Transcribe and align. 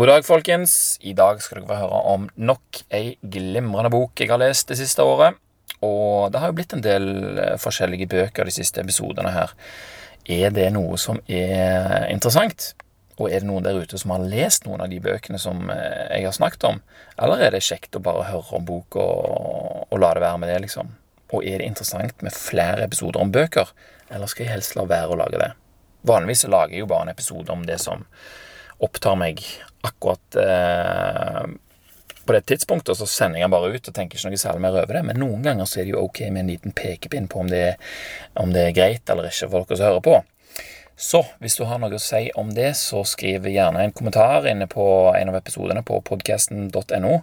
God 0.00 0.08
dag, 0.08 0.24
folkens. 0.24 0.96
I 1.04 1.10
dag 1.12 1.42
skal 1.44 1.58
dere 1.58 1.68
få 1.68 1.76
høre 1.76 1.96
om 2.08 2.22
nok 2.40 2.78
ei 2.96 3.18
glimrende 3.20 3.90
bok 3.92 4.16
jeg 4.16 4.30
har 4.30 4.40
lest 4.40 4.70
det 4.72 4.78
siste 4.78 5.04
året. 5.04 5.36
Og 5.84 6.32
det 6.32 6.40
har 6.40 6.48
jo 6.48 6.56
blitt 6.56 6.72
en 6.72 6.80
del 6.80 7.04
eh, 7.36 7.58
forskjellige 7.60 8.08
bøker 8.08 8.48
de 8.48 8.54
siste 8.54 8.80
episodene 8.80 9.28
her. 9.34 9.52
Er 10.24 10.56
det 10.56 10.70
noe 10.72 10.96
som 10.96 11.20
er 11.28 12.06
interessant? 12.06 12.70
Og 13.18 13.28
er 13.28 13.44
det 13.44 13.50
noen 13.50 13.68
der 13.68 13.76
ute 13.76 14.00
som 14.00 14.16
har 14.16 14.24
lest 14.24 14.64
noen 14.64 14.80
av 14.80 14.88
de 14.88 15.04
bøkene 15.04 15.36
som 15.42 15.68
eh, 15.68 16.16
jeg 16.16 16.30
har 16.30 16.38
snakket 16.38 16.64
om? 16.70 16.80
Eller 17.20 17.44
er 17.44 17.52
det 17.58 17.64
kjekt 17.68 18.00
å 18.00 18.04
bare 18.08 18.30
høre 18.30 18.56
om 18.56 18.64
bok 18.72 18.96
og, 19.04 19.84
og 19.84 20.00
la 20.00 20.14
det 20.16 20.24
være 20.24 20.40
med 20.40 20.54
det, 20.54 20.60
liksom? 20.64 20.96
Og 21.28 21.44
er 21.44 21.60
det 21.60 21.68
interessant 21.74 22.24
med 22.24 22.32
flere 22.32 22.88
episoder 22.88 23.20
om 23.20 23.36
bøker, 23.36 23.76
eller 24.08 24.32
skal 24.32 24.48
jeg 24.48 24.56
helst 24.56 24.80
la 24.80 24.88
være 24.88 25.12
å 25.12 25.24
lage 25.26 25.44
det? 25.44 25.52
Vanligvis 26.08 26.48
lager 26.48 26.78
jeg 26.78 26.86
jo 26.86 26.94
bare 26.96 27.10
en 27.10 27.18
episode 27.18 27.52
om 27.52 27.68
det 27.68 27.82
som 27.84 28.08
opptar 28.80 29.20
meg 29.20 29.44
akkurat 29.86 30.36
eh, 30.40 31.44
på 32.24 32.34
det 32.36 32.40
tidspunktet, 32.46 32.98
så 32.98 33.06
sender 33.06 33.40
jeg 33.40 33.48
den 33.48 33.54
bare 33.54 33.70
ut 33.74 33.88
og 33.88 33.94
tenker 33.96 34.18
ikke 34.18 34.30
noe 34.30 34.38
særlig 34.38 34.62
mer 34.62 34.76
over 34.78 34.94
det. 34.94 35.04
Men 35.08 35.18
noen 35.18 35.42
ganger 35.46 35.66
så 35.66 35.80
er 35.80 35.88
det 35.88 35.94
jo 35.96 36.04
ok 36.04 36.20
med 36.28 36.44
en 36.44 36.52
liten 36.52 36.74
pekepinn 36.76 37.30
på 37.30 37.40
om 37.42 37.48
det, 37.50 37.64
om 38.38 38.52
det 38.54 38.68
er 38.68 38.76
greit 38.76 39.10
eller 39.10 39.30
ikke 39.30 39.48
for 39.50 39.64
dere 39.64 39.80
som 39.80 39.88
hører 39.88 40.04
på. 40.04 40.20
Så 41.00 41.22
hvis 41.40 41.56
du 41.56 41.64
har 41.64 41.78
noe 41.80 41.96
å 41.96 42.02
si 42.02 42.26
om 42.36 42.50
det, 42.52 42.74
så 42.76 43.00
skriv 43.08 43.46
gjerne 43.48 43.86
en 43.86 43.94
kommentar 43.96 44.44
inne 44.50 44.66
på 44.68 44.84
en 45.16 45.30
av 45.32 45.38
episodene 45.38 45.80
på 45.86 45.96
podkasten.no. 46.04 47.14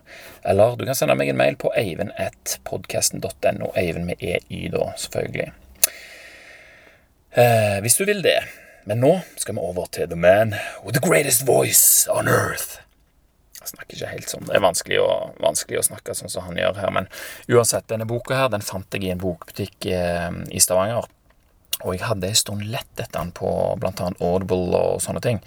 Eller 0.49 0.75
du 0.79 0.83
kan 0.87 0.97
sende 0.97 1.13
meg 1.19 1.29
en 1.29 1.37
mail 1.37 1.55
på 1.61 1.69
eivind1podkasten.no. 1.77 3.69
Eivind 3.77 4.09
med 4.09 4.17
EY, 4.17 4.73
da, 4.73 4.89
selvfølgelig. 4.97 5.51
Eh, 7.37 7.77
hvis 7.85 7.99
du 8.01 8.03
vil 8.09 8.25
det. 8.25 8.39
Men 8.87 9.01
nå 9.03 9.17
skal 9.35 9.57
vi 9.57 9.63
over 9.67 9.89
til 9.91 10.07
The 10.07 10.15
Man 10.15 10.53
with 10.85 10.95
the 10.95 11.03
greatest 11.03 11.43
voice 11.47 12.07
on 12.07 12.29
earth. 12.31 12.77
Jeg 13.59 13.73
snakker 13.73 13.97
ikke 13.97 14.11
helt 14.13 14.31
sånn. 14.31 14.45
Det 14.47 14.53
er 14.55 14.63
vanskelig 14.63 14.99
å, 15.03 15.09
vanskelig 15.43 15.81
å 15.81 15.87
snakke 15.89 16.13
sånn 16.15 16.31
som 16.31 16.45
han 16.45 16.55
gjør 16.55 16.77
her. 16.79 16.93
Men 16.95 17.09
uansett, 17.51 17.89
denne 17.91 18.07
boka 18.07 18.37
her, 18.37 18.51
den 18.53 18.63
fant 18.63 18.87
jeg 18.95 19.03
i 19.03 19.11
en 19.11 19.19
bokbutikk 19.19 19.89
eh, 19.91 20.29
i 20.55 20.61
Stavanger. 20.63 21.09
Og 21.81 21.97
jeg 21.97 22.05
hadde 22.07 22.29
en 22.29 22.39
stund 22.39 22.63
lett 22.71 22.93
etter 22.95 23.19
den 23.19 23.33
på 23.35 23.49
annet 23.75 24.23
Audible 24.23 24.79
og 24.79 25.03
sånne 25.03 25.23
ting. 25.25 25.41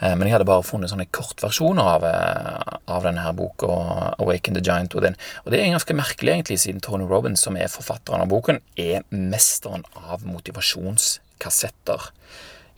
Eh, 0.00 0.16
men 0.16 0.26
jeg 0.26 0.34
hadde 0.34 0.48
bare 0.50 0.66
funnet 0.66 0.90
sånne 0.90 1.06
kortversjoner 1.14 1.92
av, 1.92 2.08
eh, 2.10 2.80
av 2.90 3.06
denne 3.06 3.22
her 3.22 3.38
boka, 3.38 3.70
'Awaken 4.18 4.58
the 4.58 4.64
Giant 4.64 4.98
Within'. 4.98 5.20
Og 5.44 5.52
det 5.54 5.60
er 5.60 5.70
ganske 5.70 5.94
merkelig, 5.94 6.34
egentlig, 6.34 6.58
siden 6.58 6.82
Tony 6.82 7.06
Robins, 7.06 7.40
som 7.46 7.56
er 7.56 7.70
forfatteren 7.70 8.26
av 8.26 8.34
boken, 8.34 8.58
er 8.76 9.06
mesteren 9.14 9.86
av 9.94 10.26
motivasjonskassetter. 10.26 12.10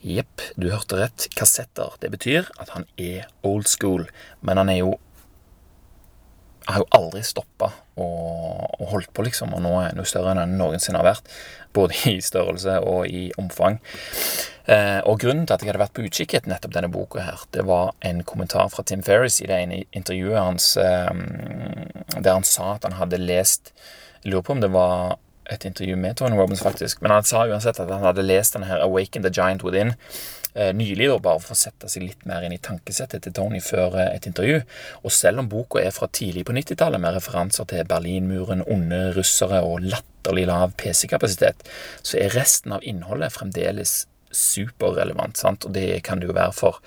Jepp, 0.07 0.43
du 0.55 0.69
hørte 0.71 1.01
rett. 1.01 1.27
Kassetter. 1.35 1.97
Det 2.01 2.13
betyr 2.13 2.47
at 2.63 2.71
han 2.77 2.87
er 2.97 3.27
old 3.47 3.67
school. 3.67 4.07
Men 4.41 4.63
han 4.63 4.71
er 4.71 4.81
jo 4.85 4.95
har 6.67 6.83
jo 6.83 6.87
aldri 6.99 7.21
stoppa 7.23 7.69
og, 7.95 8.81
og, 8.81 8.87
holdt 8.91 9.13
på, 9.15 9.23
liksom. 9.27 9.55
Og 9.55 9.63
nå 9.63 9.73
er 9.81 9.93
han 9.93 10.01
jo 10.03 10.07
større 10.09 10.33
enn 10.33 10.43
han 10.43 10.57
noensinne 10.59 10.99
har 11.01 11.07
vært. 11.07 11.31
Både 11.75 11.99
i 12.11 12.19
størrelse 12.25 12.79
og 12.87 13.07
i 13.11 13.29
omfang. 13.39 13.79
Eh, 14.67 14.99
og 15.07 15.21
grunnen 15.23 15.47
til 15.47 15.55
at 15.55 15.63
jeg 15.63 15.71
hadde 15.71 15.83
vært 15.85 15.95
på 15.95 16.07
utkikk 16.07 16.35
etter 16.35 16.51
nettopp 16.51 16.75
denne 16.75 16.91
boka 16.91 17.23
her, 17.23 17.45
det 17.55 17.63
var 17.69 17.93
en 18.07 18.25
kommentar 18.27 18.67
fra 18.73 18.83
Tim 18.87 19.05
Ferris 19.07 19.39
i 19.39 19.47
det 19.47 19.61
ene 19.63 19.85
intervjuet 19.95 20.43
hans 20.43 20.73
eh, 20.83 21.13
der 22.17 22.33
han 22.33 22.47
sa 22.47 22.73
at 22.75 22.89
han 22.89 22.99
hadde 22.99 23.23
lest 23.23 23.71
Jeg 24.25 24.33
lurer 24.33 24.43
på 24.43 24.57
om 24.57 24.65
det 24.65 24.73
var 24.75 25.21
et 25.51 25.65
intervju 25.65 25.97
med 25.97 26.17
Tony 26.17 26.37
Robins, 26.37 26.63
faktisk. 26.63 27.01
Men 27.01 27.15
han 27.15 27.25
sa 27.25 27.45
uansett 27.47 27.81
at 27.81 27.91
han 27.91 28.05
hadde 28.05 28.25
lest 28.27 28.57
denne 28.57 28.67
her 28.67 28.83
'Awaken 28.83 29.23
the 29.23 29.31
Giant 29.31 29.65
Within' 29.65 29.95
eh, 30.55 30.73
nylig, 30.75 31.09
da, 31.09 31.19
bare 31.19 31.41
for 31.41 31.55
å 31.55 31.59
sette 31.59 31.89
seg 31.89 32.07
litt 32.07 32.27
mer 32.29 32.45
inn 32.47 32.55
i 32.57 32.59
tankesettet 32.63 33.23
til 33.23 33.35
Tony 33.37 33.61
før 33.61 33.99
eh, 34.01 34.15
et 34.17 34.27
intervju. 34.27 34.63
Og 35.05 35.13
selv 35.13 35.43
om 35.43 35.49
boka 35.49 35.83
er 35.83 35.93
fra 35.95 36.09
tidlig 36.09 36.47
på 36.49 36.57
90-tallet, 36.57 37.01
med 37.01 37.15
referanser 37.19 37.69
til 37.69 37.85
Berlinmuren, 37.85 38.65
onde 38.67 39.13
russere 39.17 39.63
og 39.63 39.85
latterlig 39.85 40.47
lav 40.47 40.73
PC-kapasitet, 40.81 41.67
så 42.03 42.19
er 42.23 42.35
resten 42.37 42.73
av 42.73 42.83
innholdet 42.83 43.35
fremdeles 43.37 44.07
superrelevant. 44.33 45.37
sant? 45.39 45.65
Og 45.65 45.77
det 45.77 46.03
kan 46.05 46.21
det 46.21 46.31
jo 46.31 46.37
være 46.37 46.57
for 46.57 46.81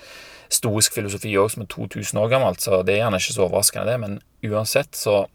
stoisk 0.50 0.94
filosofi 0.96 1.36
òg, 1.38 1.52
som 1.52 1.62
er 1.62 1.70
2000 1.70 2.18
år 2.18 2.32
gammelt, 2.32 2.62
så 2.62 2.82
det 2.82 2.96
er 2.96 3.04
gjerne 3.04 3.20
ikke 3.22 3.36
så 3.36 3.46
overraskende, 3.46 3.86
det. 3.86 4.00
Men 4.02 4.18
uansett 4.50 4.98
så 4.98 5.28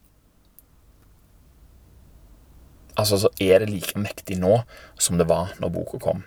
altså 2.96 3.26
så 3.26 3.32
er 3.44 3.62
det 3.62 3.72
like 3.74 4.00
mektig 4.00 4.40
nå 4.42 4.62
som 4.98 5.20
det 5.20 5.28
var 5.30 5.54
når 5.60 5.74
boka 5.76 6.02
kom. 6.04 6.24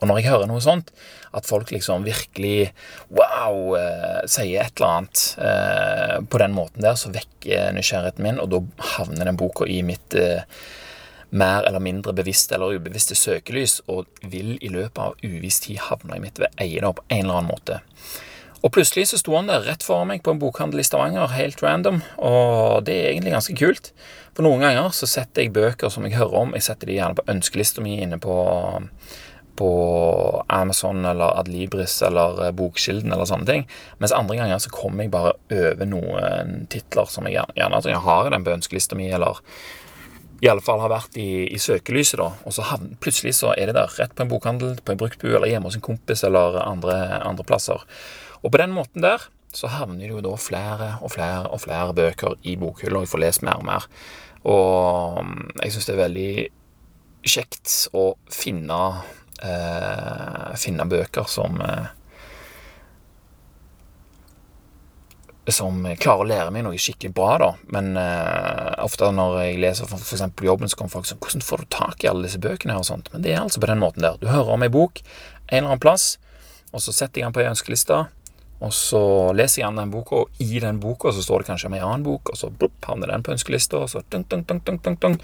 Og 0.00 0.08
når 0.10 0.20
jeg 0.20 0.32
hører 0.32 0.48
noe 0.50 0.60
sånt, 0.60 0.90
at 1.34 1.46
folk 1.48 1.70
liksom 1.72 2.04
virkelig 2.06 2.70
wow 3.14 3.74
eh, 3.78 4.22
sier 4.30 4.64
et 4.66 4.74
eller 4.76 4.90
annet 4.90 5.22
eh, 5.40 6.16
på 6.30 6.40
den 6.42 6.54
måten 6.56 6.84
der, 6.84 6.98
så 6.98 7.12
vekker 7.14 7.72
nysgjerrigheten 7.76 8.26
min, 8.26 8.40
og 8.42 8.50
da 8.52 8.60
havner 8.96 9.30
den 9.30 9.38
boka 9.40 9.68
i 9.70 9.80
mitt 9.86 10.16
eh, 10.18 10.44
mer 11.34 11.66
eller 11.66 11.82
mindre 11.82 12.14
bevisste 12.14 12.54
eller 12.54 12.76
ubevisste 12.76 13.16
søkelys, 13.18 13.80
og 13.90 14.06
vil 14.22 14.54
i 14.60 14.70
løpet 14.70 15.00
av 15.02 15.18
uviss 15.24 15.62
tid 15.64 15.80
havne 15.88 16.18
i 16.18 16.22
mitt 16.22 16.38
eie 16.52 16.84
da 16.84 16.92
på 16.94 17.06
en 17.08 17.24
eller 17.24 17.40
annen 17.40 17.50
måte. 17.50 17.80
Og 18.64 18.72
plutselig 18.72 19.10
så 19.10 19.18
sto 19.20 19.34
han 19.36 19.50
der 19.50 19.66
rett 19.66 19.84
foran 19.84 20.08
meg 20.08 20.22
på 20.24 20.32
en 20.32 20.40
bokhandel 20.40 20.80
i 20.80 20.86
Stavanger, 20.86 21.34
helt 21.36 21.60
random, 21.60 22.00
og 22.16 22.86
det 22.86 22.94
er 22.96 23.10
egentlig 23.10 23.34
ganske 23.34 23.56
kult. 23.60 23.90
For 24.32 24.46
noen 24.46 24.64
ganger 24.64 24.88
så 24.96 25.08
setter 25.10 25.44
jeg 25.44 25.52
bøker 25.52 25.92
som 25.92 26.06
jeg 26.08 26.16
hører 26.16 26.38
om, 26.40 26.56
jeg 26.56 26.64
setter 26.64 26.88
de 26.88 26.96
gjerne 26.96 27.18
på 27.18 27.26
ønskelista 27.28 27.84
mi 27.84 27.98
inne 28.00 28.16
på, 28.24 28.38
på 29.60 29.70
Amazon 30.48 31.04
eller 31.04 31.36
Adlibris 31.42 31.98
eller 32.08 32.40
eh, 32.46 32.56
Bokkilden 32.56 33.12
eller 33.12 33.28
sånne 33.28 33.50
ting. 33.50 33.68
Mens 34.00 34.16
andre 34.16 34.40
ganger 34.40 34.64
så 34.64 34.72
kommer 34.72 35.04
jeg 35.04 35.12
bare 35.12 35.36
over 35.52 35.92
noen 35.92 36.64
titler 36.72 37.12
som 37.12 37.28
jeg 37.28 37.44
gjerne, 37.44 37.84
jeg 37.84 38.04
har 38.08 38.26
i 38.26 38.34
den 38.34 38.48
på 38.48 38.56
ønskelista 38.56 38.96
mi, 38.96 39.12
eller 39.12 39.44
i 40.40 40.48
alle 40.50 40.64
fall 40.64 40.80
har 40.82 40.92
vært 40.92 41.14
i, 41.20 41.46
i 41.52 41.60
søkelyset, 41.60 42.18
da. 42.20 42.32
Og 42.44 42.56
så 42.56 42.64
havn, 42.68 42.96
plutselig 43.00 43.36
så 43.38 43.52
er 43.54 43.70
det 43.70 43.76
der, 43.76 43.92
rett 44.00 44.16
på 44.16 44.24
en 44.24 44.32
bokhandel, 44.32 44.74
på 44.84 44.92
en 44.92 45.00
bruktbu, 45.00 45.30
eller 45.30 45.48
hjemme 45.52 45.70
hos 45.70 45.78
en 45.78 45.84
kompis, 45.84 46.24
eller 46.26 46.58
andre, 46.64 46.96
andre 47.24 47.46
plasser. 47.48 47.84
Og 48.44 48.52
på 48.52 48.60
den 48.60 48.74
måten 48.76 49.04
der 49.04 49.24
så 49.54 49.70
havner 49.70 50.02
det 50.02 50.10
jo 50.10 50.22
da 50.24 50.34
flere 50.40 50.88
og 51.00 51.12
flere 51.14 51.48
og 51.48 51.62
flere 51.62 51.94
bøker 51.94 52.34
i 52.42 52.56
bokhylla, 52.58 52.98
og 52.98 53.06
jeg 53.06 53.12
får 53.12 53.22
lest 53.22 53.44
mer 53.46 53.60
og 53.60 53.66
mer. 53.68 53.88
Og 54.50 55.20
mm, 55.24 55.50
jeg 55.62 55.74
syns 55.74 55.88
det 55.88 55.94
er 55.94 56.02
veldig 56.02 56.30
kjekt 57.24 57.74
å 57.96 58.08
finne, 58.34 58.80
eh, 59.46 60.48
finne 60.60 60.88
bøker 60.90 61.30
som 61.30 61.62
eh, 61.64 61.92
som 65.52 65.82
klarer 66.00 66.22
å 66.22 66.28
lære 66.28 66.52
meg 66.54 66.64
noe 66.64 66.78
skikkelig 66.80 67.12
bra, 67.16 67.34
da. 67.40 67.50
Men 67.74 67.98
eh, 68.00 68.70
ofte 68.80 69.10
når 69.12 69.38
jeg 69.42 69.60
leser 69.60 69.88
for 69.90 70.00
f.eks. 70.00 70.24
jobben, 70.40 70.70
så 70.72 70.78
kommer 70.80 70.94
folk 70.94 71.08
sånn 71.08 71.20
'Hvordan 71.20 71.44
får 71.44 71.60
du 71.60 71.66
tak 71.70 72.04
i 72.04 72.08
alle 72.08 72.24
disse 72.24 72.40
bøkene?' 72.40 72.78
og 72.78 72.88
sånt. 72.88 73.12
Men 73.12 73.22
det 73.22 73.34
er 73.34 73.42
altså 73.42 73.60
på 73.60 73.68
den 73.68 73.82
måten 73.82 74.02
der. 74.02 74.16
Du 74.20 74.26
hører 74.32 74.56
om 74.56 74.64
ei 74.64 74.72
bok 74.72 75.02
en 75.50 75.58
eller 75.58 75.68
annen 75.74 75.84
plass, 75.84 76.16
og 76.72 76.80
så 76.80 76.92
setter 76.92 77.20
jeg 77.20 77.26
den 77.28 77.36
på 77.36 77.44
ei 77.44 77.50
ønskeliste. 77.52 78.06
Og 78.64 78.72
så 78.72 79.00
leser 79.36 79.60
jeg 79.60 79.66
gjerne 79.66 79.82
den 79.82 79.92
boka, 79.92 80.22
og 80.22 80.40
i 80.40 80.60
den 80.62 80.78
boka 80.80 81.12
så 81.12 81.22
står 81.24 81.42
det 81.42 81.50
kanskje 81.50 81.68
om 81.68 81.76
en 81.76 81.84
annen 81.84 82.06
bok, 82.06 82.32
og 82.32 82.38
så 82.38 82.48
blup, 82.48 82.76
havner 82.88 83.12
den 83.12 83.24
på 83.24 83.34
ønskelista, 83.34 83.82
og 83.84 83.90
så 83.92 84.00
dun, 84.12 84.24
dun, 84.30 84.44
dun, 84.48 84.62
dun, 84.64 84.80
dun, 84.84 84.98
dun. 85.02 85.18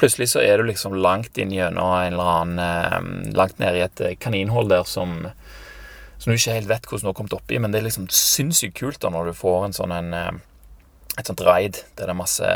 Plutselig 0.00 0.32
så 0.34 0.42
er 0.44 0.60
du 0.60 0.68
liksom 0.68 0.98
langt 0.98 1.38
inn 1.40 1.54
gjennom 1.54 1.94
en 1.96 2.12
eller 2.12 2.32
annen 2.36 2.62
eh, 2.62 3.32
Langt 3.36 3.60
ned 3.62 3.78
i 3.78 3.84
et 3.86 4.02
kaninhull 4.20 4.68
der 4.68 4.84
som, 4.88 5.14
som 6.20 6.30
du 6.30 6.36
ikke 6.36 6.58
helt 6.58 6.70
vet 6.70 6.88
hvordan 6.88 7.06
du 7.06 7.10
har 7.12 7.18
kommet 7.20 7.36
oppi, 7.38 7.60
men 7.62 7.72
det 7.72 7.80
er 7.80 7.88
liksom 7.88 8.10
sinnssykt 8.12 8.76
kult 8.80 9.00
da 9.02 9.12
når 9.12 9.30
du 9.30 9.38
får 9.40 9.68
en 9.68 9.76
sånn 9.78 9.94
en, 9.96 10.12
eh, 10.16 10.32
et 11.16 11.28
sånt 11.28 11.44
raid 11.46 11.80
der 11.96 12.10
det 12.10 12.12
er 12.12 12.18
masse 12.18 12.50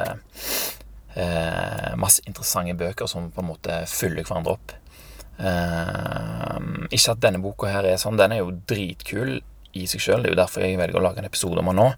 eh, 1.17 1.93
masse 1.97 2.25
interessante 2.27 2.77
bøker 2.77 3.09
som 3.09 3.31
på 3.33 3.43
en 3.43 3.51
måte 3.55 3.83
fyller 3.89 4.27
hverandre 4.27 4.57
opp. 4.57 4.77
Eh, 5.37 6.61
ikke 6.91 7.13
at 7.15 7.23
denne 7.25 7.43
boka 7.45 7.73
her 7.73 7.89
er 7.89 8.01
sånn. 8.01 8.19
Den 8.21 8.37
er 8.37 8.45
jo 8.45 8.55
dritkul 8.69 9.39
i 9.77 9.87
seg 9.91 10.03
sjøl. 10.03 10.25
Det 10.25 10.33
er 10.33 10.37
jo 10.37 10.43
derfor 10.43 10.65
jeg 10.65 10.81
velger 10.81 11.01
å 11.01 11.07
lage 11.09 11.23
en 11.23 11.29
episode 11.29 11.63
om 11.63 11.71
han 11.73 11.81
nå. 11.83 11.91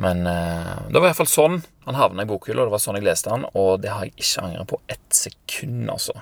Men 0.00 0.24
uh, 0.24 0.88
det 0.88 0.96
var 0.96 1.02
i 1.02 1.08
hvert 1.10 1.18
fall 1.18 1.28
sånn 1.28 1.58
han 1.84 1.98
havna 1.98 2.24
i 2.24 2.28
bokhylla. 2.28 2.64
Det 2.64 2.72
var 2.72 2.80
sånn 2.80 2.96
jeg 2.96 3.04
leste 3.04 3.32
han, 3.32 3.44
og 3.58 3.82
det 3.82 3.90
har 3.92 4.06
jeg 4.06 4.14
ikke 4.16 4.44
angra 4.46 4.64
på 4.70 4.78
ett 4.92 5.16
sekund, 5.16 5.90
altså. 5.92 6.14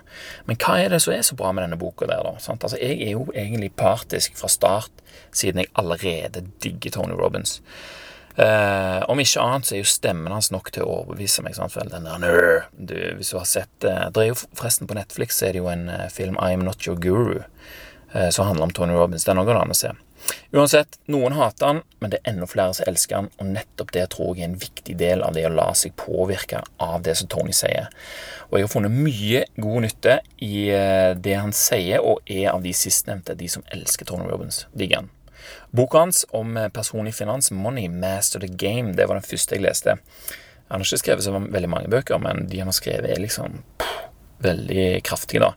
Men 0.48 0.58
hva 0.58 0.78
er 0.82 0.90
det 0.94 1.02
som 1.04 1.14
er 1.14 1.22
så 1.26 1.36
bra 1.38 1.52
med 1.54 1.66
denne 1.66 1.78
boka 1.78 2.08
der, 2.08 2.24
da? 2.24 2.40
Sant? 2.42 2.64
Altså, 2.66 2.80
jeg 2.80 2.98
er 3.04 3.14
jo 3.14 3.28
egentlig 3.34 3.70
partisk 3.78 4.38
fra 4.38 4.50
start, 4.50 5.04
siden 5.30 5.62
jeg 5.62 5.70
allerede 5.78 6.42
digger 6.64 6.96
Tony 6.96 7.18
Robins. 7.18 7.58
Uh, 8.38 9.02
om 9.10 9.18
ikke 9.18 9.42
annet 9.42 9.66
så 9.66 9.74
er 9.74 9.80
jo 9.82 9.90
stemmen 9.90 10.30
hans 10.30 10.52
nok 10.54 10.70
til 10.74 10.86
å 10.86 11.00
overbevise 11.00 11.42
meg. 11.42 11.56
Sant? 11.58 11.74
Den 11.90 12.06
der, 12.06 12.68
du, 12.78 12.96
hvis 13.18 13.32
du 13.34 13.38
har 13.40 13.48
sett 13.50 13.86
uh, 13.86 14.06
Det 14.14 14.22
er 14.22 14.28
jo 14.30 14.36
forresten 14.38 14.86
på 14.86 14.94
Netflix 14.94 15.40
så 15.40 15.48
er 15.48 15.56
det 15.56 15.62
jo 15.64 15.70
en 15.72 15.88
uh, 15.90 16.04
film, 16.14 16.38
I 16.38 16.54
Am 16.54 16.62
Not 16.66 16.86
Your 16.86 16.98
Guru, 17.02 17.42
som 18.32 18.46
handler 18.48 18.64
om 18.64 18.70
Tony 18.72 18.94
Robins. 18.96 19.26
Den 19.28 19.36
går 19.36 19.52
det 19.52 19.60
an 19.60 19.74
å 19.74 19.76
se. 19.76 19.90
Uansett, 20.52 20.98
noen 21.12 21.34
hater 21.36 21.66
han, 21.66 21.80
men 22.00 22.12
det 22.12 22.20
er 22.22 22.32
enda 22.32 22.48
flere 22.48 22.72
som 22.76 22.88
elsker 22.88 23.16
han, 23.18 23.28
og 23.36 23.50
nettopp 23.52 23.92
det 23.96 24.06
tror 24.14 24.32
jeg 24.36 24.46
er 24.46 24.50
en 24.50 24.60
viktig 24.60 24.96
del 25.00 25.24
av 25.24 25.36
det 25.36 25.44
å 25.48 25.52
la 25.52 25.68
seg 25.76 25.96
påvirke 26.00 26.62
av 26.84 27.02
det 27.04 27.18
som 27.20 27.28
Tony 27.32 27.52
sier. 27.56 27.90
Og 28.48 28.58
jeg 28.58 28.66
har 28.66 28.72
funnet 28.72 28.94
mye 28.94 29.44
god 29.60 29.84
nytte 29.84 30.18
i 30.44 30.68
eh, 30.72 31.12
det 31.16 31.36
han 31.36 31.54
sier, 31.56 32.00
og 32.00 32.24
er 32.24 32.50
av 32.54 32.64
de 32.64 32.72
sistnevnte 32.76 33.36
de 33.38 33.48
som 33.52 33.66
elsker 33.74 34.08
Tony 34.08 34.28
Robins. 34.28 34.64
Digger 34.72 35.02
han. 35.02 35.12
Boka 35.70 36.02
hans 36.02 36.24
om 36.34 36.56
personlig 36.72 37.14
finans, 37.14 37.52
'Money 37.52 37.88
Master 37.88 38.40
the 38.40 38.48
Game', 38.48 38.96
det 38.96 39.06
var 39.08 39.20
den 39.20 39.28
første 39.28 39.54
jeg 39.54 39.64
leste. 39.64 39.98
Han 40.68 40.80
har 40.80 40.84
ikke 40.84 41.04
skrevet 41.04 41.24
så 41.24 41.32
veldig 41.32 41.68
mange 41.68 41.88
bøker, 41.88 42.18
men 42.20 42.48
de 42.48 42.58
han 42.60 42.68
har 42.68 42.76
skrevet, 42.76 43.10
er 43.10 43.20
liksom 43.20 43.62
pff, 43.80 44.00
veldig 44.44 45.02
kraftige, 45.04 45.40
da. 45.40 45.52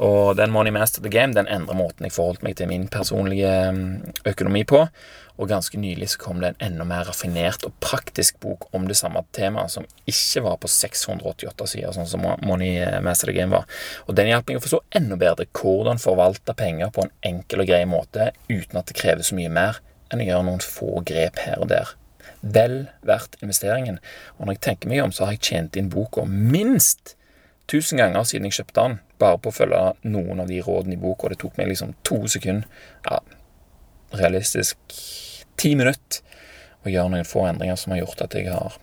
Og 0.00 0.36
den 0.38 0.52
Money 0.52 0.72
Master 0.72 1.02
the 1.04 1.12
Game 1.12 1.36
den 1.36 1.48
endrer 1.50 1.76
måten 1.76 2.06
jeg 2.06 2.14
forholdt 2.14 2.44
meg 2.44 2.54
til 2.56 2.70
min 2.70 2.86
personlige 2.88 3.50
mm, 3.76 4.14
økonomi 4.30 4.62
på. 4.64 4.86
Og 5.40 5.48
ganske 5.48 5.76
nylig 5.80 6.10
så 6.12 6.20
kom 6.20 6.40
det 6.40 6.50
en 6.50 6.64
enda 6.70 6.86
mer 6.88 7.04
raffinert 7.08 7.64
og 7.68 7.74
praktisk 7.84 8.40
bok 8.40 8.66
om 8.76 8.86
det 8.88 8.96
samme 8.96 9.22
temaet, 9.36 9.72
som 9.72 9.86
ikke 10.08 10.44
var 10.44 10.58
på 10.60 10.68
688 10.72 11.68
sider, 11.72 11.92
sånn 11.96 12.08
som 12.08 12.24
Money 12.44 12.80
Master 13.04 13.28
the 13.28 13.36
Game 13.36 13.52
var. 13.52 13.68
Og 14.08 14.16
den 14.16 14.32
hjalp 14.32 14.48
meg 14.48 14.60
å 14.60 14.64
forstå 14.64 14.82
enda 15.00 15.20
bedre 15.20 15.48
hvordan 15.56 16.00
forvalte 16.00 16.56
penger 16.56 16.92
på 16.96 17.04
en 17.04 17.14
enkel 17.34 17.64
og 17.64 17.72
grei 17.72 17.84
måte 17.88 18.32
uten 18.50 18.80
at 18.80 18.88
det 18.88 18.98
krever 19.00 19.24
så 19.24 19.36
mye 19.36 19.52
mer 19.52 19.80
enn 20.10 20.24
å 20.24 20.28
gjøre 20.28 20.48
noen 20.48 20.64
få 20.64 21.04
grep 21.06 21.44
her 21.44 21.60
og 21.60 21.70
der. 21.72 21.94
Vel 22.40 22.82
verdt 23.04 23.36
investeringen. 23.44 24.00
Og 24.38 24.46
når 24.46 24.56
jeg 24.56 24.64
tenker 24.64 24.92
meg 24.92 25.04
om, 25.04 25.12
så 25.12 25.28
har 25.28 25.36
jeg 25.36 25.44
tjent 25.44 25.76
inn 25.76 25.92
boka 25.92 26.24
minst 26.28 27.18
1000 27.70 28.00
ganger 28.00 28.26
siden 28.26 28.48
jeg 28.48 28.58
kjøpte 28.60 28.82
den, 28.82 28.98
bare 29.22 29.38
på 29.38 29.52
å 29.52 29.54
følge 29.54 29.82
noen 30.10 30.42
av 30.42 30.50
de 30.50 30.58
rådene 30.64 30.96
i 30.96 31.00
boka. 31.00 31.30
Det 31.30 31.38
tok 31.42 31.58
meg 31.60 31.70
liksom 31.70 31.94
to 32.06 32.18
sekunder, 32.30 32.66
ja, 33.06 33.20
realistisk 34.18 34.98
ti 35.60 35.74
minutter, 35.78 36.24
å 36.80 36.90
gjøre 36.90 37.12
noen 37.12 37.28
få 37.28 37.44
endringer 37.46 37.76
som 37.76 37.92
har 37.92 38.02
gjort 38.02 38.22
at 38.24 38.34
jeg 38.34 38.48
har 38.48 38.78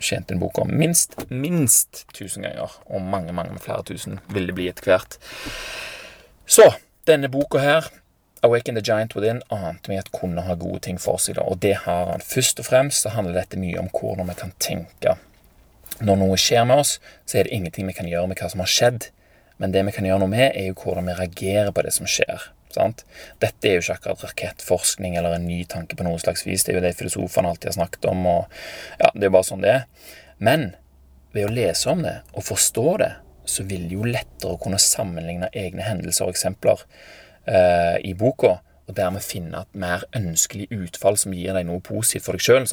tjent 0.00 0.30
inn 0.32 0.40
boka 0.40 0.64
minst, 0.64 1.14
minst 1.28 2.04
1000 2.14 2.46
ganger, 2.46 2.74
og 2.86 3.04
mange, 3.04 3.34
mange 3.36 3.58
flere 3.62 3.84
tusen 3.86 4.20
vil 4.32 4.48
det 4.48 4.56
bli 4.56 4.68
etter 4.70 4.88
hvert. 4.88 5.18
Så 6.48 6.70
denne 7.06 7.28
boka 7.28 7.60
her, 7.60 7.90
'Awaken 8.40 8.74
the 8.74 8.82
Giant 8.82 9.16
Within', 9.16 9.42
ante 9.50 9.90
meg 9.90 9.98
at 9.98 10.12
kunne 10.12 10.42
ha 10.46 10.54
gode 10.54 10.80
ting 10.80 10.98
for 10.98 11.18
seg. 11.18 11.34
da, 11.34 11.42
Og 11.42 11.58
det 11.60 11.74
har 11.74 12.06
han. 12.06 12.20
Først 12.20 12.60
og 12.60 12.66
fremst 12.66 13.02
så 13.02 13.10
handler 13.10 13.34
dette 13.34 13.58
mye 13.58 13.78
om 13.78 13.88
hvordan 13.88 14.28
vi 14.28 14.34
kan 14.34 14.52
tenke 14.60 15.18
når 16.04 16.20
noe 16.20 16.38
skjer 16.38 16.66
med 16.68 16.82
oss, 16.84 16.98
så 17.26 17.38
er 17.38 17.48
det 17.48 17.56
ingenting 17.56 17.88
vi 17.88 17.96
kan 17.96 18.08
gjøre 18.08 18.30
med 18.30 18.40
hva 18.40 18.50
som 18.52 18.62
har 18.62 18.70
skjedd. 18.70 19.08
Men 19.58 19.74
det 19.74 19.82
vi 19.88 19.94
kan 19.96 20.06
gjøre 20.06 20.22
noe 20.22 20.30
med, 20.30 20.52
er 20.52 20.70
jo 20.70 20.78
hvordan 20.78 21.08
vi 21.10 21.16
reagerer 21.18 21.72
på 21.74 21.82
det 21.86 21.94
som 21.96 22.08
skjer. 22.10 22.50
Sant? 22.74 23.04
Dette 23.42 23.66
er 23.66 23.78
jo 23.78 23.84
ikke 23.84 23.96
akkurat 23.96 24.26
rakettforskning 24.26 25.16
eller 25.18 25.38
en 25.38 25.48
ny 25.48 25.62
tanke 25.70 25.96
på 25.98 26.04
noe 26.06 26.20
slags 26.22 26.44
vis. 26.46 26.64
Det 26.64 26.74
er 26.74 26.78
jo 26.78 26.84
det 26.84 26.96
filosofene 26.98 27.50
alltid 27.50 27.72
har 27.72 27.78
snakket 27.80 28.10
om. 28.10 28.26
og 28.26 28.60
ja, 29.00 29.10
Det 29.14 29.24
er 29.24 29.30
jo 29.30 29.36
bare 29.38 29.48
sånn 29.48 29.64
det 29.64 29.72
er. 29.72 29.88
Men 30.38 30.68
ved 31.34 31.48
å 31.48 31.54
lese 31.54 31.90
om 31.90 32.04
det 32.04 32.20
og 32.34 32.46
forstå 32.46 32.86
det, 33.02 33.12
så 33.48 33.64
vil 33.64 33.88
det 33.88 33.96
jo 33.96 34.06
lettere 34.06 34.54
å 34.54 34.60
kunne 34.60 34.80
sammenligne 34.82 35.48
egne 35.56 35.86
hendelser 35.86 36.28
og 36.28 36.34
eksempler 36.36 36.84
eh, 37.48 37.96
i 38.04 38.12
boka, 38.18 38.58
og 38.88 38.96
dermed 38.96 39.24
finne 39.24 39.64
et 39.64 39.76
mer 39.76 40.04
ønskelig 40.16 40.68
utfall 40.72 41.16
som 41.20 41.34
gir 41.36 41.56
deg 41.56 41.66
noe 41.68 41.82
positivt 41.84 42.24
for 42.24 42.36
deg 42.36 42.44
sjøl. 42.44 42.68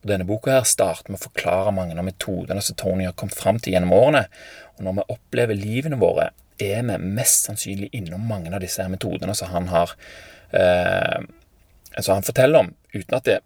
Og 0.00 0.08
Denne 0.08 0.26
boka 0.28 0.54
her 0.54 0.68
starter 0.68 1.12
med 1.12 1.20
å 1.20 1.26
forklare 1.26 1.74
mange 1.76 1.96
av 1.96 2.06
metodene 2.06 2.62
som 2.64 2.78
Tony 2.80 3.04
har 3.08 3.16
kommet 3.18 3.36
fram 3.36 3.60
til 3.60 3.74
gjennom 3.74 3.92
årene. 3.96 4.24
Og 4.78 4.86
når 4.86 5.00
vi 5.00 5.08
opplever 5.16 5.58
livene 5.58 6.00
våre, 6.00 6.30
er 6.60 6.82
vi 6.88 6.96
mest 7.18 7.48
sannsynlig 7.48 7.90
innom 7.96 8.24
mange 8.28 8.52
av 8.52 8.62
disse 8.64 8.82
her 8.82 8.92
metodene 8.92 9.34
som 9.36 9.52
han 9.52 9.68
har 9.72 9.92
eh, 10.56 11.20
som 11.98 12.18
han 12.18 12.26
forteller 12.26 12.64
om, 12.64 12.74
uten 12.94 13.16
at 13.16 13.26
det 13.26 13.38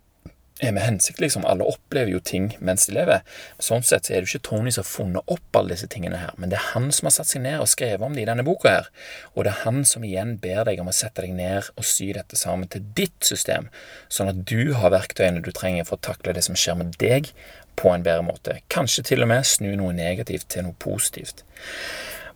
med 0.72 0.82
hensikt, 0.82 1.20
liksom. 1.20 1.44
Alle 1.44 1.66
opplever 1.69 2.12
jo 2.14 2.20
ting 2.25 2.52
mens 2.64 2.87
de 2.88 2.94
lever. 2.96 3.22
Sånn 3.62 3.84
sett 3.84 4.06
så 4.06 4.14
er 4.14 4.22
det 4.22 4.31
jo 4.31 4.38
ikke 4.38 4.49
Tony 4.49 4.72
som 4.75 4.84
har 4.84 4.90
funnet 4.90 5.34
opp 5.34 5.58
alle 5.58 5.75
disse 5.75 5.88
tingene 5.90 6.20
her, 6.22 6.32
men 6.40 6.52
det 6.52 6.61
er 6.61 6.70
han 6.72 6.90
som 6.94 7.11
har 7.11 7.16
satt 7.16 7.31
seg 7.31 7.44
ned 7.44 7.61
og 7.61 7.70
skrevet 7.70 8.06
om 8.06 8.16
det 8.16 8.25
i 8.25 8.28
denne 8.28 8.46
boka 8.46 8.72
her. 8.76 8.88
Og 9.34 9.44
det 9.44 9.52
er 9.52 9.64
han 9.64 9.82
som 9.88 10.06
igjen 10.06 10.37
ber 10.43 10.64
deg 10.69 10.81
om 10.82 10.90
å 10.93 10.96
sette 10.96 11.26
deg 11.26 11.34
ned 11.37 11.70
og 11.75 11.88
sy 11.88 12.12
dette 12.16 12.38
sammen 12.38 12.70
til 12.70 12.87
ditt 12.96 13.19
system, 13.26 13.69
sånn 14.08 14.32
at 14.32 14.44
du 14.49 14.72
har 14.78 14.94
verktøyene 14.94 15.44
du 15.44 15.52
trenger 15.52 15.88
for 15.88 15.99
å 15.99 16.06
takle 16.12 16.37
det 16.37 16.46
som 16.46 16.58
skjer 16.58 16.81
med 16.81 16.96
deg, 17.02 17.32
på 17.75 17.90
en 17.90 18.05
bedre 18.06 18.22
måte. 18.22 18.60
Kanskje 18.70 19.02
til 19.08 19.25
og 19.25 19.31
med 19.32 19.46
snu 19.49 19.72
noe 19.78 19.94
negativt 19.96 20.46
til 20.55 20.69
noe 20.69 20.76
positivt. 20.78 21.43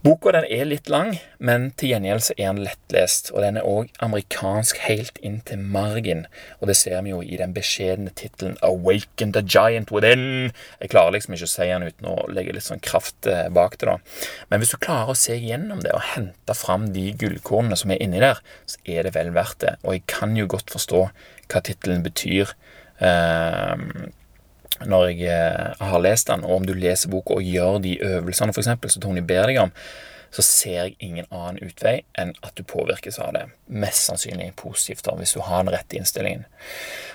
Boka 0.06 0.31
den 0.31 0.45
er 0.47 0.69
litt 0.71 0.87
lang, 0.93 1.17
men 1.43 1.73
til 1.75 1.91
gjengjeld 1.91 2.23
så 2.29 2.35
er 2.37 2.53
den 2.53 2.61
lettlest. 2.62 3.33
Og 3.35 3.43
den 3.43 3.56
er 3.59 3.67
òg 3.67 3.89
amerikansk 4.05 4.79
helt 4.85 5.17
inn 5.27 5.41
til 5.49 5.59
margin. 5.59 6.23
Og 6.61 6.71
det 6.71 6.77
ser 6.79 7.00
vi 7.03 7.11
jo 7.11 7.19
i 7.19 7.39
den 7.41 7.50
beskjedne 7.56 8.12
tittelen 8.15 8.55
'Awaken 8.62 9.33
the 9.35 9.43
Giant 9.43 9.91
Within'. 9.91 10.55
Jeg 10.79 10.93
klarer 10.93 11.17
liksom 11.17 11.35
ikke 11.35 11.49
å 11.49 11.55
si 11.55 11.67
den 11.67 11.89
uten 11.89 12.06
å 12.12 12.15
legge 12.31 12.55
litt 12.55 12.69
sånn 12.69 12.85
kraft 12.85 13.27
eh, 13.27 13.49
bak 13.50 13.75
det. 13.79 13.91
da. 13.91 13.99
Men 14.50 14.62
hvis 14.62 14.71
du 14.71 14.79
klarer 14.79 15.11
å 15.11 15.19
se 15.19 15.35
gjennom 15.35 15.83
det 15.83 15.91
og 15.91 16.06
hente 16.15 16.55
fram 16.55 16.93
de 16.95 17.11
gullkornene 17.19 17.77
som 17.77 17.91
er 17.91 18.03
inni 18.03 18.23
der, 18.23 18.39
så 18.71 18.79
er 18.87 19.03
det 19.03 19.17
vel 19.19 19.35
verdt 19.35 19.59
det. 19.67 19.75
Og 19.83 19.99
jeg 19.99 20.06
kan 20.06 20.37
jo 20.39 20.47
godt 20.47 20.71
forstå 20.71 21.09
hva 21.50 21.61
tittelen 21.61 22.06
betyr. 22.06 22.55
Uh, 23.03 23.79
når 24.87 25.09
jeg 25.11 25.33
eh, 25.33 25.81
har 25.91 26.05
lest 26.05 26.31
den, 26.31 26.45
og 26.47 26.61
om 26.61 26.69
du 26.69 26.75
leser 26.77 27.11
boka 27.11 27.39
og 27.39 27.47
gjør 27.47 27.81
de 27.83 27.97
øvelsene 28.05 28.55
for 28.55 28.63
eksempel, 28.63 28.93
som 28.93 29.03
Tony 29.03 29.25
ber 29.27 29.51
deg 29.51 29.63
om, 29.65 29.75
så 30.31 30.43
ser 30.45 30.75
jeg 30.77 30.97
ingen 31.01 31.29
annen 31.33 31.61
utvei 31.65 32.03
enn 32.19 32.35
at 32.45 32.53
du 32.59 32.65
påvirkes 32.69 33.17
av 33.23 33.33
det. 33.37 33.47
Mest 33.73 34.11
sannsynlig 34.11 34.51
positivt 34.61 35.07
da, 35.07 35.15
hvis 35.17 35.33
du 35.37 35.41
har 35.45 35.65
den 35.65 35.73
rette 35.73 35.97
innstillingen. 35.97 36.45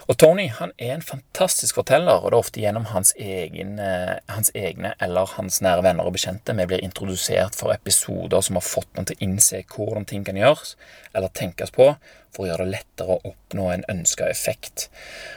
Og 0.09 0.17
Tony 0.19 0.47
han 0.57 0.73
er 0.81 0.95
en 0.95 1.05
fantastisk 1.05 1.77
forteller, 1.77 2.23
og 2.23 2.31
det 2.31 2.35
er 2.35 2.39
ofte 2.39 2.63
gjennom 2.63 2.89
hans, 2.91 3.13
egen, 3.21 3.77
eh, 3.79 4.17
hans 4.33 4.51
egne 4.57 4.95
eller 4.99 5.29
hans 5.37 5.61
nære 5.61 5.85
venner 5.85 6.09
og 6.09 6.17
bekjente 6.17 6.57
vi 6.57 6.67
blir 6.71 6.83
introdusert 6.83 7.55
for 7.55 7.75
episoder 7.75 8.41
som 8.41 8.59
har 8.59 8.65
fått 8.65 8.89
ham 8.97 9.07
til 9.07 9.19
å 9.19 9.25
innse 9.27 9.63
hvordan 9.75 10.09
ting 10.09 10.25
kan 10.25 10.39
gjøres 10.39 10.75
eller 11.13 11.29
tenkes 11.29 11.71
på, 11.71 11.93
for 12.33 12.45
å 12.45 12.49
gjøre 12.49 12.65
det 12.65 12.73
lettere 12.73 13.15
å 13.15 13.31
oppnå 13.31 13.67
en 13.73 13.85
ønska 13.91 14.27
effekt. 14.31 14.87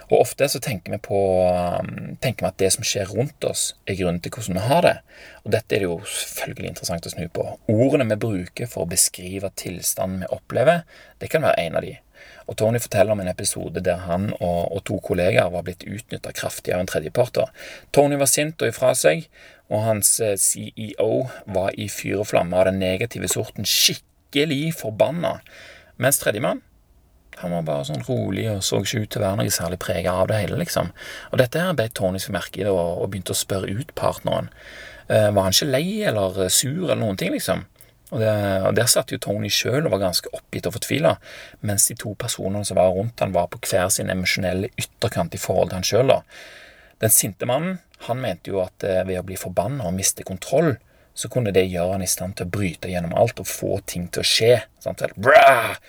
Og 0.09 0.23
Ofte 0.23 0.49
så 0.51 0.61
tenker 0.65 0.97
vi, 0.97 1.01
på, 1.03 1.21
um, 1.47 2.17
tenker 2.25 2.47
vi 2.47 2.51
at 2.51 2.59
det 2.63 2.73
som 2.77 2.87
skjer 2.87 3.13
rundt 3.13 3.45
oss, 3.49 3.69
er 3.87 3.99
grunnen 4.01 4.23
til 4.25 4.35
hvordan 4.35 4.59
vi 4.59 4.65
har 4.71 4.87
det. 4.87 4.97
Og 5.45 5.53
Dette 5.55 5.77
er 5.77 5.85
det 5.85 5.91
jo 5.91 6.01
selvfølgelig 6.07 6.73
interessant 6.73 7.07
å 7.09 7.13
snu 7.13 7.29
på. 7.33 7.47
Ordene 7.73 8.09
vi 8.15 8.21
bruker 8.27 8.71
for 8.73 8.87
å 8.87 8.91
beskrive 8.91 9.53
tilstanden 9.61 10.25
vi 10.25 10.33
opplever, 10.35 10.85
det 11.21 11.31
kan 11.33 11.45
være 11.47 11.69
en 11.69 11.79
av 11.81 11.87
de. 11.87 11.97
Og 12.47 12.57
Tony 12.59 12.79
forteller 12.83 13.13
om 13.13 13.21
en 13.23 13.31
episode 13.31 13.83
der 13.85 14.05
han 14.07 14.31
og, 14.39 14.61
og 14.73 14.83
to 14.87 14.99
kollegaer 15.05 15.51
var 15.53 15.65
blitt 15.67 15.85
utnytta 15.87 16.33
kraftig 16.37 16.75
av 16.75 16.83
en 16.83 16.91
tredjepart. 16.91 17.43
Tony 17.95 18.19
var 18.21 18.31
sint 18.31 18.63
og 18.63 18.71
ifra 18.71 18.93
seg, 18.99 19.27
og 19.71 19.83
hans 19.83 20.13
eh, 20.23 20.37
CEO 20.39 21.27
var 21.57 21.75
i 21.75 21.89
fyr 21.91 22.23
og 22.23 22.31
flamme 22.31 22.59
av 22.59 22.69
den 22.71 22.79
negative 22.83 23.31
sorten, 23.31 23.67
skikkelig 23.67 24.77
forbanna. 24.79 25.41
Mens 26.03 26.21
tredjemann 26.23 26.63
han 27.43 27.53
var 27.53 27.65
bare 27.67 27.87
sånn 27.89 28.05
rolig 28.09 28.47
og 28.49 28.63
så 28.65 28.81
ikke 28.81 29.03
ut 29.03 29.11
til 29.13 29.23
å 29.23 29.27
være 29.27 29.39
noe 29.43 29.53
særlig 29.53 29.79
prega 29.83 30.15
av 30.23 30.31
det 30.31 30.41
hele, 30.41 30.59
liksom. 30.63 30.93
Og 31.33 31.41
dette 31.41 31.61
her 31.61 31.77
bet 31.77 31.97
Tony 31.99 32.21
seg 32.23 32.35
merke 32.37 32.63
i 32.63 32.69
og, 32.71 32.79
og 33.03 33.11
begynte 33.13 33.35
å 33.35 33.39
spørre 33.39 33.73
ut 33.77 33.93
partneren. 33.99 34.49
Eh, 35.09 35.29
var 35.31 35.47
han 35.47 35.55
ikke 35.55 35.69
lei 35.69 35.89
eller 36.09 36.47
sur 36.49 36.87
eller 36.87 37.03
noen 37.03 37.21
ting, 37.21 37.35
liksom? 37.35 37.67
Og, 38.15 38.21
det, 38.23 38.31
og 38.63 38.77
Der 38.79 38.89
satt 38.91 39.11
jo 39.11 39.19
Tony 39.19 39.51
sjøl 39.51 39.85
og 39.85 39.93
var 39.97 40.05
ganske 40.05 40.31
oppgitt 40.37 40.69
og 40.69 40.77
fortvila, 40.77 41.17
mens 41.67 41.89
de 41.91 41.97
to 41.99 42.15
personene 42.19 42.65
som 42.65 42.79
var 42.79 42.95
rundt 42.95 43.21
han 43.23 43.35
var 43.35 43.51
på 43.51 43.61
hver 43.67 43.91
sin 43.93 44.13
emosjonelle 44.13 44.71
ytterkant 44.79 45.35
i 45.35 45.43
forhold 45.43 45.73
til 45.73 45.81
han 45.81 45.89
sjøl. 45.91 46.15
Den 47.03 47.13
sinte 47.13 47.49
mannen 47.51 47.81
han 48.07 48.21
mente 48.23 48.53
jo 48.53 48.63
at 48.65 48.85
eh, 48.87 49.03
ved 49.09 49.21
å 49.21 49.27
bli 49.27 49.39
forbanna 49.41 49.89
og 49.89 49.97
miste 49.97 50.25
kontroll, 50.27 50.77
så 51.17 51.31
kunne 51.33 51.53
det 51.57 51.65
gjøre 51.73 51.97
han 51.97 52.05
i 52.05 52.11
stand 52.11 52.37
til 52.37 52.47
å 52.47 52.53
bryte 52.53 52.91
gjennom 52.93 53.15
alt 53.17 53.41
og 53.41 53.49
få 53.49 53.79
ting 53.89 54.11
til 54.13 54.23
å 54.23 54.29
skje. 54.29 54.53
Sant? 54.85 55.05
Bra! 55.17 55.81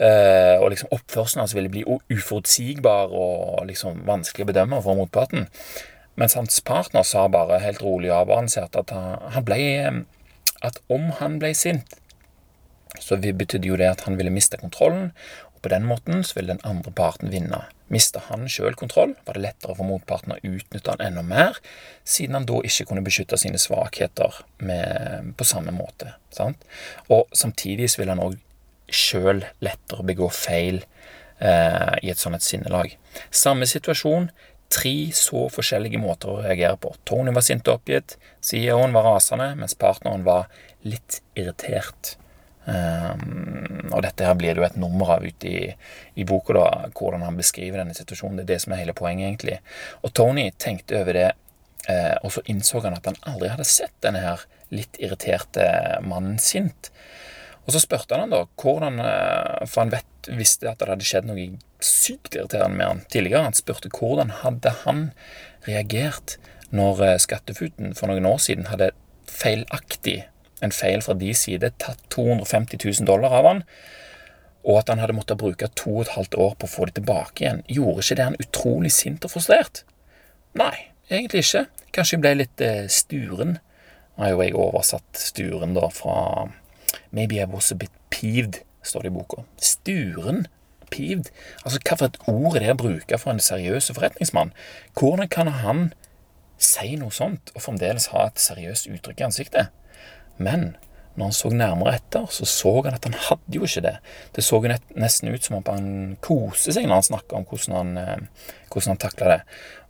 Uh, 0.00 0.56
og 0.62 0.70
liksom 0.72 0.92
oppførselen 0.96 1.42
hans 1.44 1.52
ville 1.52 1.68
bli 1.72 1.82
uforutsigbar 1.84 3.12
og 3.12 3.66
liksom 3.68 4.00
vanskelig 4.08 4.46
å 4.46 4.50
bedømme 4.52 4.78
for 4.84 4.96
motparten. 4.96 5.48
Mens 6.20 6.36
hans 6.38 6.60
partner 6.64 7.04
sa 7.06 7.26
bare 7.32 7.60
helt 7.62 7.82
rolig 7.84 8.10
og 8.10 8.22
avbalansert 8.22 8.76
at 8.80 8.94
han 8.94 9.44
ble 9.46 9.60
At 10.60 10.76
om 10.92 11.06
han 11.16 11.38
ble 11.40 11.54
sint, 11.56 11.94
så 13.00 13.16
betydde 13.16 13.68
jo 13.68 13.78
det 13.80 13.86
at 13.88 14.02
han 14.04 14.18
ville 14.18 14.32
miste 14.34 14.58
kontrollen, 14.60 15.12
og 15.54 15.62
på 15.64 15.70
den 15.72 15.86
måten 15.88 16.24
så 16.24 16.36
ville 16.36 16.52
den 16.52 16.64
andre 16.68 16.92
parten 16.92 17.30
vinne. 17.32 17.62
Mista 17.88 18.20
han 18.28 18.44
sjøl 18.48 18.76
kontroll, 18.78 19.14
var 19.24 19.38
det 19.38 19.44
lettere 19.46 19.74
for 19.78 19.88
motparten 19.88 20.34
å 20.34 20.40
utnytte 20.44 20.92
han 20.92 21.06
enda 21.06 21.24
mer, 21.26 21.56
siden 22.04 22.36
han 22.36 22.46
da 22.50 22.60
ikke 22.66 22.90
kunne 22.90 23.06
beskytte 23.06 23.38
sine 23.40 23.58
svakheter 23.58 24.42
med, 24.58 25.32
på 25.36 25.48
samme 25.48 25.72
måte. 25.74 26.12
Sant? 26.34 26.60
Og 27.08 27.26
samtidig 27.32 27.88
så 27.90 28.02
ville 28.02 28.14
han 28.14 28.22
òg 28.22 28.36
sjøl 28.94 29.44
lettere 29.64 30.02
å 30.02 30.06
begå 30.06 30.30
feil 30.34 30.82
eh, 31.38 31.96
i 32.02 32.12
et 32.12 32.20
sånt 32.20 32.44
sinnelag. 32.44 32.96
Samme 33.30 33.68
situasjon, 33.68 34.30
tre 34.70 34.94
så 35.16 35.48
forskjellige 35.50 36.00
måter 36.00 36.30
å 36.30 36.40
reagere 36.44 36.78
på. 36.80 36.92
Tony 37.08 37.34
var 37.34 37.44
sint 37.46 37.66
og 37.68 37.80
oppgitt, 37.80 38.16
CEO-en 38.44 38.94
var 38.94 39.08
rasende, 39.08 39.52
mens 39.58 39.76
partneren 39.78 40.24
var 40.26 40.50
litt 40.86 41.20
irritert. 41.38 42.14
Um, 42.70 43.88
og 43.90 44.02
dette 44.04 44.26
her 44.26 44.36
blir 44.38 44.54
det 44.54 44.60
jo 44.60 44.66
et 44.68 44.78
nummer 44.78 45.16
av 45.16 45.24
ute 45.24 45.48
i, 45.48 45.60
i 46.14 46.26
boka, 46.28 46.54
da, 46.54 46.66
hvordan 46.94 47.24
han 47.26 47.38
beskriver 47.40 47.80
denne 47.80 47.96
situasjonen. 47.96 48.38
Det 48.38 48.46
er 48.46 48.52
det 48.52 48.60
som 48.64 48.74
er 48.74 48.82
hele 48.84 48.94
poenget, 48.96 49.26
egentlig. 49.26 49.58
Og 50.04 50.14
Tony 50.14 50.50
tenkte 50.60 51.00
over 51.00 51.18
det, 51.18 51.30
eh, 51.90 52.14
og 52.22 52.34
så 52.36 52.44
innså 52.52 52.84
han 52.84 52.98
at 52.98 53.10
han 53.10 53.18
aldri 53.32 53.50
hadde 53.50 53.66
sett 53.66 53.96
denne 54.04 54.22
her 54.22 54.46
litt 54.70 55.00
irriterte 55.02 55.66
mannen 56.06 56.38
sint. 56.38 56.92
Og 57.66 57.74
så 57.74 57.82
spurte 57.82 58.16
han 58.18 58.32
da 58.32 58.44
hvordan 58.60 58.98
eh, 59.04 59.66
For 59.68 59.84
han 59.84 59.92
vet, 59.92 60.30
visste 60.32 60.70
at 60.70 60.80
det 60.80 60.88
hadde 60.90 61.06
skjedd 61.06 61.28
noe 61.28 61.44
sykt 61.84 62.34
irriterende 62.36 62.76
med 62.76 62.88
han 62.88 63.04
tidligere. 63.12 63.46
Han 63.48 63.56
spurte 63.56 63.92
hvordan 63.94 64.32
hadde 64.42 64.74
han 64.84 65.10
reagert 65.68 66.38
når 66.74 67.04
eh, 67.06 67.16
Skattefuten 67.22 67.94
for 67.98 68.10
noen 68.10 68.28
år 68.28 68.40
siden 68.42 68.68
hadde 68.70 68.92
feilaktig, 69.30 70.24
en 70.60 70.74
feil 70.74 71.02
fra 71.04 71.16
de 71.16 71.32
side, 71.36 71.72
tatt 71.80 72.02
250 72.12 72.82
000 72.84 73.08
dollar 73.08 73.32
av 73.38 73.48
han, 73.48 73.62
og 74.66 74.82
at 74.82 74.90
han 74.92 75.00
hadde 75.00 75.16
måttet 75.16 75.40
bruke 75.40 75.70
to 75.78 75.94
og 75.94 76.02
et 76.04 76.14
halvt 76.18 76.36
år 76.36 76.56
på 76.60 76.68
å 76.68 76.72
få 76.74 76.88
det 76.88 76.98
tilbake 76.98 77.44
igjen. 77.44 77.62
Gjorde 77.70 78.04
ikke 78.04 78.18
det 78.18 78.26
han 78.28 78.40
utrolig 78.44 78.92
sint 78.92 79.24
og 79.24 79.32
frustrert? 79.32 79.84
Nei, 80.58 80.74
egentlig 81.08 81.46
ikke. 81.46 81.64
Kanskje 81.96 82.18
jeg 82.18 82.24
ble 82.26 82.34
litt 82.42 82.64
eh, 82.64 82.84
sturen. 82.92 83.56
Nå 84.16 84.26
har 84.26 84.34
jo 84.34 84.42
jeg 84.44 84.58
oversatt 84.58 85.22
sturen 85.22 85.72
da 85.78 85.88
fra 85.94 86.18
Maybe 87.10 87.40
I 87.40 87.46
was 87.50 87.72
a 87.72 87.78
bit 87.78 87.92
peeved, 88.10 88.62
står 88.82 89.06
det 89.06 89.12
i 89.12 89.16
boka. 89.18 89.44
Sturen? 89.58 90.46
Peeved? 90.90 91.30
Altså, 91.64 91.80
hva 91.86 91.96
for 91.96 92.10
et 92.10 92.20
ord 92.30 92.56
er 92.58 92.64
det 92.64 92.74
å 92.74 92.82
bruke 92.82 93.18
for 93.22 93.32
en 93.32 93.42
seriøs 93.42 93.90
forretningsmann? 93.94 94.54
Hvordan 94.98 95.30
kan 95.30 95.50
han 95.62 95.90
si 96.60 96.96
noe 97.00 97.14
sånt 97.14 97.52
og 97.54 97.64
fremdeles 97.64 98.10
ha 98.14 98.26
et 98.28 98.42
seriøst 98.42 98.90
uttrykk 98.90 99.22
i 99.22 99.28
ansiktet? 99.30 99.74
Men 100.38 100.72
når 101.18 101.26
han 101.26 101.34
så 101.36 101.50
nærmere 101.50 101.94
etter, 101.98 102.26
så 102.30 102.46
så 102.46 102.72
han 102.84 102.94
at 102.94 103.04
han 103.04 103.16
hadde 103.18 103.58
jo 103.58 103.66
ikke 103.66 103.82
det. 103.84 103.96
Det 104.36 104.44
så 104.46 104.60
jo 104.62 104.70
nesten 104.70 105.32
ut 105.34 105.44
som 105.44 105.58
om 105.58 105.66
han 105.68 106.16
koste 106.22 106.74
seg 106.74 106.86
når 106.86 107.00
han 107.00 107.08
snakka 107.08 107.36
om 107.36 107.46
hvordan 107.50 107.76
han, 107.76 107.90
eh, 107.98 108.50
hvordan 108.70 108.94
han 108.94 109.02
takla 109.02 109.32
det. 109.32 109.40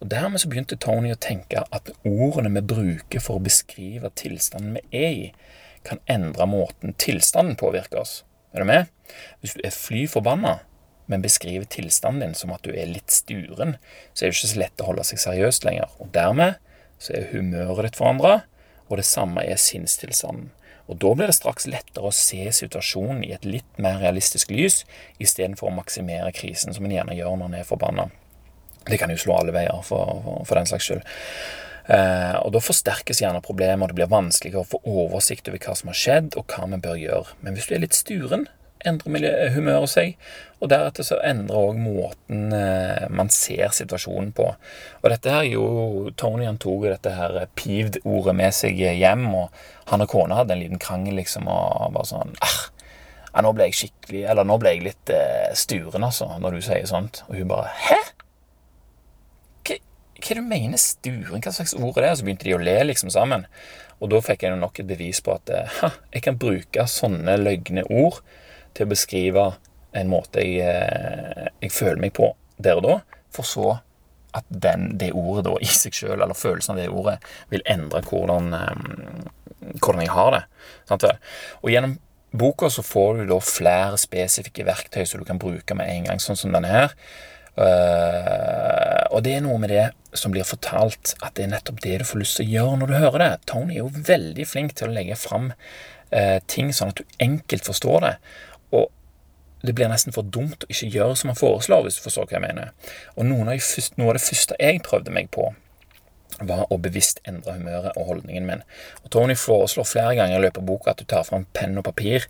Og 0.00 0.10
Dermed 0.10 0.40
så 0.40 0.50
begynte 0.50 0.80
Tony 0.80 1.12
å 1.12 1.20
tenke 1.20 1.62
at 1.62 1.92
ordene 2.08 2.52
vi 2.56 2.64
bruker 2.74 3.22
for 3.22 3.38
å 3.38 3.44
beskrive 3.44 4.10
tilstanden 4.16 4.78
vi 4.78 5.04
er 5.04 5.10
i, 5.10 5.32
kan 5.86 6.02
endre 6.10 6.46
måten 6.46 6.94
tilstanden 7.00 7.56
påvirker 7.60 8.02
oss. 8.02 8.20
Er 8.52 8.62
du 8.62 8.68
med? 8.68 8.90
Hvis 9.40 9.54
du 9.56 9.62
er 9.64 9.74
fly 9.74 10.06
forbanna, 10.10 10.58
men 11.10 11.24
beskriver 11.24 11.66
tilstanden 11.66 12.22
din 12.22 12.38
som 12.38 12.52
at 12.54 12.62
du 12.62 12.70
er 12.70 12.90
litt 12.90 13.10
sturen, 13.10 13.76
så 14.12 14.24
er 14.24 14.30
det 14.30 14.36
ikke 14.36 14.52
så 14.52 14.62
lett 14.62 14.82
å 14.82 14.88
holde 14.90 15.06
seg 15.08 15.22
seriøst 15.22 15.66
lenger. 15.66 15.90
Og 15.98 16.12
dermed 16.14 16.60
så 17.02 17.16
er 17.16 17.30
humøret 17.32 17.88
ditt 17.88 17.98
forandra, 17.98 18.42
og 18.90 19.00
det 19.00 19.06
samme 19.08 19.42
er 19.46 19.58
sinnstilstanden. 19.58 20.52
Og 20.90 20.98
Da 20.98 21.12
blir 21.14 21.30
det 21.30 21.36
straks 21.36 21.68
lettere 21.70 22.08
å 22.08 22.14
se 22.14 22.48
situasjonen 22.50 23.22
i 23.22 23.30
et 23.30 23.44
litt 23.46 23.78
mer 23.78 24.00
realistisk 24.02 24.50
lys, 24.50 24.82
istedenfor 25.22 25.68
å 25.68 25.74
maksimere 25.76 26.32
krisen, 26.34 26.74
som 26.74 26.86
en 26.86 26.94
gjerne 26.94 27.14
gjør 27.14 27.36
når 27.38 27.50
en 27.50 27.58
er 27.60 27.68
forbanna. 27.68 28.08
Det 28.88 28.98
kan 28.98 29.12
jo 29.12 29.20
slå 29.20 29.36
alle 29.38 29.54
veier, 29.54 29.84
for, 29.86 30.18
for, 30.24 30.42
for 30.48 30.58
den 30.58 30.66
saks 30.66 30.88
skyld. 30.88 31.04
Eh, 31.90 32.36
og 32.44 32.52
Da 32.54 32.62
forsterkes 32.62 33.22
gjerne 33.22 33.42
problemet, 33.42 33.82
og 33.82 33.90
det 33.90 33.98
blir 33.98 34.12
vanskeligere 34.12 34.62
å 34.62 34.70
få 34.76 34.80
oversikt 34.86 35.50
over 35.50 35.58
hva 35.58 35.76
som 35.76 35.90
har 35.90 35.98
skjedd, 35.98 36.32
og 36.38 36.46
hva 36.52 36.68
vi 36.70 36.82
bør 36.86 36.98
gjøre. 37.00 37.36
Men 37.42 37.56
hvis 37.56 37.66
du 37.66 37.74
er 37.74 37.84
litt 37.84 37.98
sturen, 37.98 38.46
endrer 38.86 39.50
humøret 39.52 39.92
seg, 39.92 40.14
og 40.60 40.70
deretter 40.72 41.04
så 41.04 41.18
endrer 41.24 41.58
òg 41.58 41.80
måten 41.80 42.54
eh, 42.56 43.08
man 43.12 43.28
ser 43.32 43.74
situasjonen 43.76 44.30
på. 44.36 44.46
Og 45.02 45.08
dette 45.12 45.34
her 45.34 45.48
jo 45.50 45.64
Tony 46.20 46.46
han 46.48 46.60
tok 46.62 46.86
dette 46.88 47.12
her 47.16 47.42
pivd-ordet 47.58 48.36
med 48.38 48.56
seg 48.56 48.80
hjem, 48.80 49.26
og 49.36 49.90
han 49.92 50.04
og 50.04 50.12
kona 50.12 50.40
hadde 50.40 50.56
en 50.56 50.62
liten 50.62 50.80
krangel, 50.80 51.18
liksom, 51.20 51.48
og 51.50 51.96
bare 51.96 52.08
sånn 52.08 52.36
ah, 52.46 52.60
ja, 53.30 53.42
nå 53.44 53.52
ble 53.54 53.68
jeg 53.68 53.78
skikkelig 53.78 54.24
Eller 54.26 54.46
nå 54.46 54.56
ble 54.58 54.72
jeg 54.74 54.86
litt 54.88 55.12
eh, 55.14 55.50
sturen, 55.58 56.06
altså, 56.06 56.32
når 56.42 56.56
du 56.56 56.64
sier 56.66 56.88
sånt. 56.88 57.22
Og 57.28 57.38
hun 57.38 57.50
bare 57.50 57.70
Hæ? 57.88 58.00
Hva, 60.20 60.34
hva 60.34 60.36
du 60.36 60.48
mener 60.48 60.80
sturing? 60.80 61.42
Hva 61.42 61.52
slags 61.54 61.74
ord 61.74 61.98
er 61.98 62.06
det? 62.06 62.12
Og 62.12 62.20
så 62.20 62.26
begynte 62.26 62.48
de 62.48 62.56
å 62.56 62.62
le 62.62 62.76
liksom 62.86 63.12
sammen. 63.12 63.46
Og 64.00 64.12
da 64.12 64.20
fikk 64.24 64.44
jeg 64.44 64.56
nok 64.56 64.80
et 64.80 64.88
bevis 64.88 65.20
på 65.24 65.34
at 65.36 65.52
eh, 65.52 65.80
ha, 65.80 65.92
jeg 66.14 66.24
kan 66.24 66.38
bruke 66.40 66.86
sånne 66.88 67.36
løgne 67.40 67.84
ord 67.88 68.20
til 68.76 68.86
å 68.86 68.92
beskrive 68.92 69.46
en 69.96 70.10
måte 70.10 70.44
jeg, 70.44 70.64
eh, 70.64 71.48
jeg 71.60 71.74
føler 71.74 72.00
meg 72.04 72.14
på 72.16 72.30
der 72.60 72.80
og 72.80 72.86
da, 72.86 72.98
for 73.34 73.48
så 73.48 73.70
at 74.36 74.46
den, 74.48 74.92
det 75.00 75.10
ordet 75.16 75.48
da 75.48 75.56
i 75.58 75.66
seg 75.66 75.96
sjøl, 75.96 76.20
eller 76.20 76.38
følelsen 76.38 76.76
av 76.76 76.78
det 76.80 76.90
ordet, 76.92 77.16
vil 77.50 77.64
endre 77.68 78.02
hvordan, 78.06 78.54
eh, 78.54 79.74
hvordan 79.80 80.04
jeg 80.04 80.14
har 80.14 80.32
det. 80.36 80.44
Sant? 80.88 81.08
Og 81.60 81.72
gjennom 81.72 81.98
boka 82.30 82.70
så 82.70 82.84
får 82.86 83.20
du 83.20 83.24
da 83.32 83.40
flere 83.42 83.98
spesifikke 83.98 84.64
verktøy 84.68 85.02
som 85.02 85.20
du 85.20 85.26
kan 85.26 85.40
bruke 85.42 85.76
med 85.76 85.90
en 85.90 86.08
gang, 86.08 86.22
sånn 86.22 86.38
som 86.38 86.54
denne 86.54 86.70
her. 86.70 86.94
Uh, 87.58 89.06
og 89.10 89.24
det 89.26 89.36
er 89.36 89.42
noe 89.44 89.58
med 89.60 89.72
det 89.72 89.88
som 90.16 90.32
blir 90.34 90.46
fortalt, 90.48 91.14
at 91.20 91.34
det 91.36 91.46
er 91.46 91.52
nettopp 91.54 91.80
det 91.84 91.98
du 92.00 92.06
får 92.08 92.22
lyst 92.22 92.38
til 92.38 92.46
å 92.46 92.54
gjøre 92.54 92.76
når 92.80 92.92
du 92.92 92.98
hører 92.98 93.24
det. 93.24 93.32
Tony 93.50 93.76
er 93.76 93.82
jo 93.82 94.04
veldig 94.10 94.46
flink 94.48 94.76
til 94.78 94.88
å 94.88 94.94
legge 94.94 95.18
fram 95.18 95.50
uh, 95.52 96.38
ting 96.50 96.70
sånn 96.74 96.94
at 96.94 97.02
du 97.02 97.18
enkelt 97.22 97.66
forstår 97.66 98.06
det 98.06 98.14
Og 98.76 98.88
det 99.66 99.74
blir 99.76 99.90
nesten 99.92 100.14
for 100.16 100.24
dumt 100.24 100.64
å 100.64 100.70
ikke 100.72 100.88
gjøre 100.94 101.16
som 101.20 101.32
han 101.32 101.38
foreslår, 101.38 101.84
hvis 101.84 101.98
du 101.98 102.06
forstår 102.06 102.30
hva 102.30 102.38
jeg 102.38 102.46
mener. 102.46 102.70
Og 103.16 103.26
noe 103.28 103.44
av 103.50 104.14
det 104.16 104.22
første 104.24 104.56
jeg 104.56 104.80
prøvde 104.86 105.12
meg 105.12 105.28
på, 105.34 105.50
var 106.40 106.64
å 106.72 106.78
bevisst 106.80 107.20
endre 107.28 107.58
humøret 107.58 107.96
og 107.98 108.06
holdningen 108.08 108.46
min. 108.48 108.62
Og 109.04 109.10
Tony 109.12 109.36
foreslår 109.36 109.88
flere 109.88 110.14
ganger 110.16 110.38
i 110.38 110.44
løpet 110.46 110.62
av 110.62 110.68
boka 110.70 110.94
at 110.94 111.02
du 111.02 111.04
tar 111.08 111.26
fram 111.28 111.44
penn 111.56 111.76
og 111.76 111.84
papir. 111.90 112.24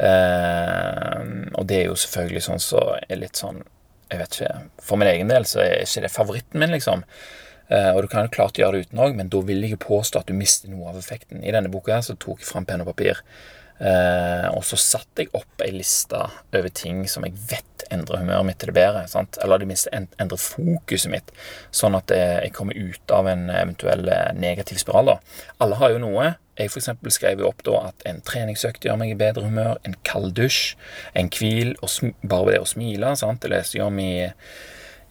Eh, 0.00 1.20
og 1.52 1.66
det 1.68 1.82
er 1.82 1.90
jo 1.90 1.98
selvfølgelig 2.00 2.44
sånn 2.46 2.64
så 2.64 2.84
er 3.02 3.20
litt 3.20 3.40
sånn 3.40 3.60
Jeg 4.10 4.18
vet 4.18 4.36
ikke 4.36 4.82
For 4.82 4.98
min 4.98 5.10
egen 5.10 5.30
del 5.30 5.46
så 5.46 5.62
er 5.62 5.84
ikke 5.84 6.04
det 6.06 6.12
favoritten 6.14 6.62
min, 6.62 6.74
liksom. 6.74 7.04
Eh, 7.70 7.90
og 7.94 8.02
du 8.02 8.10
kan 8.10 8.26
jo 8.26 8.34
klart 8.34 8.58
gjøre 8.58 8.78
det 8.78 8.88
uten 8.88 9.02
òg, 9.04 9.14
men 9.18 9.30
da 9.30 9.40
vil 9.46 9.62
jeg 9.62 9.76
jo 9.76 9.84
påstå 9.84 10.22
at 10.22 10.30
du 10.30 10.34
mister 10.34 10.72
noe 10.72 10.90
av 10.90 10.98
effekten. 10.98 11.44
I 11.44 11.54
denne 11.54 11.70
boka 11.70 11.94
her 11.94 12.02
så 12.06 12.18
tok 12.18 12.42
jeg 12.42 12.50
fram 12.50 12.66
penn 12.66 12.82
og 12.82 12.90
papir. 12.90 13.22
Eh, 13.80 14.46
og 14.52 14.64
så 14.66 14.76
satte 14.76 15.24
jeg 15.24 15.32
opp 15.36 15.62
ei 15.64 15.72
liste 15.72 16.18
over 16.52 16.68
ting 16.76 17.06
som 17.08 17.24
jeg 17.24 17.36
vet 17.48 17.86
endrer 17.90 18.20
humøret 18.20 18.46
mitt 18.46 18.60
til 18.60 18.70
det 18.70 18.76
bedre. 18.76 19.06
Sant? 19.10 19.38
Eller 19.42 19.62
det 19.62 19.68
minste 19.70 19.92
endrer 19.94 20.40
fokuset 20.40 21.10
mitt, 21.12 21.32
sånn 21.74 21.96
at 21.98 22.12
jeg 22.14 22.52
kommer 22.56 22.76
ut 22.76 23.14
av 23.14 23.28
en 23.30 23.48
eventuell 23.48 24.06
eh, 24.12 24.30
negativ 24.38 24.80
spiral. 24.82 25.14
da. 25.14 25.18
Alle 25.64 25.80
har 25.80 25.94
jo 25.94 26.02
noe. 26.04 26.32
Jeg 26.60 26.72
for 26.74 27.08
skrev 27.14 27.40
jo 27.40 27.48
opp 27.48 27.62
da 27.64 27.78
at 27.88 28.04
en 28.08 28.20
treningsøkt 28.26 28.84
gjør 28.84 28.98
meg 29.00 29.14
i 29.14 29.18
bedre 29.18 29.46
humør. 29.48 29.78
En 29.86 29.96
kald 30.04 30.34
dusj, 30.36 30.74
en 31.16 31.30
hvil, 31.32 31.72
og 31.80 32.12
bare 32.20 32.56
det 32.56 32.60
å 32.60 32.68
smile. 32.68 33.14
sant? 33.16 33.40
Det 33.40 33.52
leste 33.54 33.78
jeg 33.78 33.86
om 33.86 33.98
i 34.02 34.28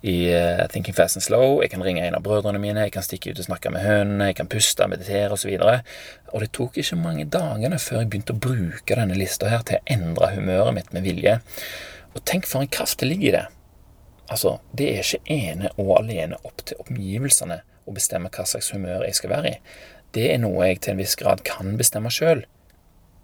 i 0.02 0.34
uh, 0.36 0.68
Thinking 0.68 0.96
Fast 0.96 1.18
and 1.18 1.24
Slow. 1.24 1.60
Jeg 1.62 1.74
kan 1.74 1.84
ringe 1.84 2.06
en 2.06 2.16
av 2.16 2.24
brødrene 2.24 2.60
mine, 2.62 2.86
jeg 2.88 2.94
kan 2.96 3.04
stikke 3.04 3.34
ut 3.34 3.42
og 3.42 3.50
snakke 3.50 3.72
med 3.74 3.84
hønene, 3.84 4.30
jeg 4.30 4.40
kan 4.40 4.50
puste, 4.52 4.88
meditere 4.88 5.36
osv. 5.36 5.52
Og, 5.60 5.64
så 5.64 6.34
og 6.34 6.44
det 6.44 6.52
tok 6.56 6.80
ikke 6.80 7.00
mange 7.00 7.28
dagene 7.28 7.80
før 7.84 8.04
jeg 8.04 8.12
begynte 8.14 8.36
å 8.36 8.42
bruke 8.42 9.00
denne 9.00 9.18
lista 9.20 9.52
her 9.52 9.66
til 9.68 9.80
å 9.80 9.96
endre 9.98 10.32
humøret 10.38 10.78
mitt 10.78 10.94
med 10.96 11.08
vilje. 11.08 11.40
Og 12.16 12.24
tenk 12.28 12.48
for 12.48 12.64
en 12.64 12.72
kraft 12.72 13.02
det 13.04 13.12
ligger 13.12 13.28
i 13.28 13.36
det. 13.36 13.46
Altså, 14.30 14.60
det 14.78 14.88
er 14.94 15.04
ikke 15.04 15.36
ene 15.36 15.74
og 15.76 15.98
alene 15.98 16.38
opp 16.46 16.64
til 16.64 16.80
omgivelsene 16.86 17.60
å 17.90 17.96
bestemme 17.96 18.32
hva 18.32 18.46
slags 18.48 18.72
humør 18.76 19.04
jeg 19.08 19.18
skal 19.18 19.34
være 19.34 19.52
i. 19.52 19.60
Det 20.16 20.30
er 20.32 20.40
noe 20.42 20.70
jeg 20.70 20.80
til 20.84 20.96
en 20.96 21.04
viss 21.04 21.18
grad 21.20 21.44
kan 21.46 21.76
bestemme 21.78 22.12
sjøl. 22.14 22.46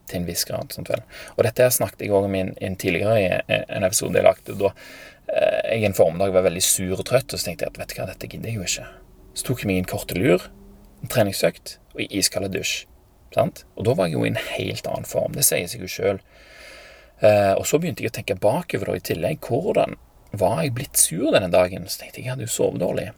Til 0.09 0.21
en 0.21 0.27
viss 0.27 0.43
grad. 0.45 0.73
Vel. 0.85 1.01
Og 1.33 1.45
dette 1.45 1.65
her 1.65 1.71
snakket 1.73 2.03
jeg 2.05 2.13
òg 2.13 2.27
om 2.27 2.35
i 2.37 2.43
en, 2.45 2.75
tidligere 2.77 3.15
i 3.21 3.61
en 3.63 3.85
episode 3.87 4.19
jeg 4.19 4.25
lagde. 4.25 4.57
Da 4.59 4.73
Eh, 4.73 5.14
jeg 5.29 5.87
en 5.87 5.97
formiddag 5.97 6.33
var 6.35 6.45
veldig 6.45 6.63
sur 6.63 6.99
og 6.99 7.05
trøtt, 7.07 7.33
og 7.33 7.41
så 7.41 7.49
tenkte 7.49 7.65
jeg 7.65 7.73
at 7.73 7.79
vet 7.81 7.93
du 7.93 7.97
hva, 7.99 8.07
dette 8.11 8.29
gidder 8.29 8.51
jeg 8.51 8.59
jo 8.59 8.67
ikke. 8.67 8.87
Så 9.35 9.47
tok 9.47 9.63
jeg 9.63 9.71
meg 9.71 9.81
en 9.81 9.89
kort 9.89 10.13
lur, 10.15 10.45
en 11.03 11.11
treningsøkt 11.11 11.77
og 11.95 12.03
en 12.05 12.13
iskald 12.19 12.51
dusj. 12.53 12.85
Sant? 13.35 13.65
Og 13.75 13.87
da 13.87 13.95
var 13.97 14.07
jeg 14.07 14.15
jo 14.15 14.23
i 14.23 14.31
en 14.31 14.39
helt 14.55 14.87
annen 14.87 15.07
form. 15.09 15.35
Det 15.35 15.43
sier 15.43 15.67
seg 15.67 15.83
jo 15.83 15.91
sjøl. 15.91 16.21
Eh, 17.19 17.53
og 17.55 17.65
så 17.67 17.79
begynte 17.81 18.03
jeg 18.03 18.13
å 18.13 18.15
tenke 18.15 18.37
bakover 18.39 18.91
da 18.91 18.95
i 18.95 19.03
tillegg. 19.09 19.41
Hvordan 19.43 19.97
var 20.35 20.61
jeg 20.63 20.75
blitt 20.77 20.99
sur 20.99 21.33
denne 21.35 21.51
dagen? 21.51 21.87
Så 21.89 22.01
tenkte 22.01 22.21
jeg 22.21 22.29
jeg 22.29 22.35
hadde 22.35 22.47
jo 22.47 22.53
sovet 22.53 22.83
dårlig. 22.83 23.09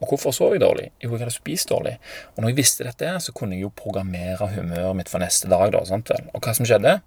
Og 0.00 0.10
hvorfor 0.10 0.34
sov 0.34 0.54
jeg 0.54 0.62
dårlig? 0.62 0.88
Jo, 1.02 1.12
jeg 1.12 1.22
hadde 1.22 1.34
spist 1.34 1.70
dårlig. 1.70 1.96
Og 2.34 2.42
når 2.42 2.52
jeg 2.52 2.58
visste 2.58 2.86
dette, 2.86 3.10
så 3.22 3.34
kunne 3.34 3.56
jeg 3.56 3.64
jo 3.64 3.74
programmere 3.78 4.50
humøret 4.56 4.98
mitt 4.98 5.10
for 5.10 5.22
neste 5.22 5.50
dag. 5.50 5.68
da, 5.74 5.84
sant 5.86 6.10
vel? 6.10 6.26
Og 6.34 6.42
hva 6.42 6.54
som 6.56 6.66
skjedde? 6.68 6.98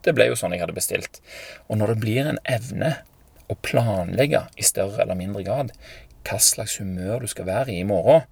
Det 0.00 0.14
ble 0.16 0.30
jo 0.30 0.38
sånn 0.38 0.54
jeg 0.54 0.62
hadde 0.62 0.76
bestilt. 0.76 1.20
Og 1.68 1.80
når 1.80 1.94
det 1.94 2.02
blir 2.04 2.30
en 2.30 2.40
evne 2.48 2.94
å 3.50 3.58
planlegge 3.64 4.44
i 4.56 4.66
større 4.66 5.02
eller 5.04 5.18
mindre 5.18 5.44
grad 5.46 5.74
hva 6.26 6.38
slags 6.42 6.76
humør 6.80 7.24
du 7.24 7.30
skal 7.32 7.48
være 7.48 7.72
i 7.72 7.80
i 7.80 7.88
morgen, 7.88 8.26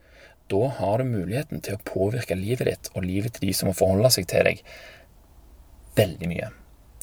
da 0.49 0.69
har 0.79 1.01
du 1.01 1.09
muligheten 1.09 1.61
til 1.65 1.77
å 1.77 1.85
påvirke 1.85 2.37
livet 2.37 2.69
ditt 2.69 2.91
og 2.95 3.05
livet 3.05 3.37
til 3.37 3.49
de 3.49 3.57
som 3.57 3.69
må 3.69 3.77
forholde 3.77 4.11
seg 4.15 4.29
til 4.31 4.49
deg, 4.49 4.63
veldig 5.99 6.31
mye. 6.31 6.51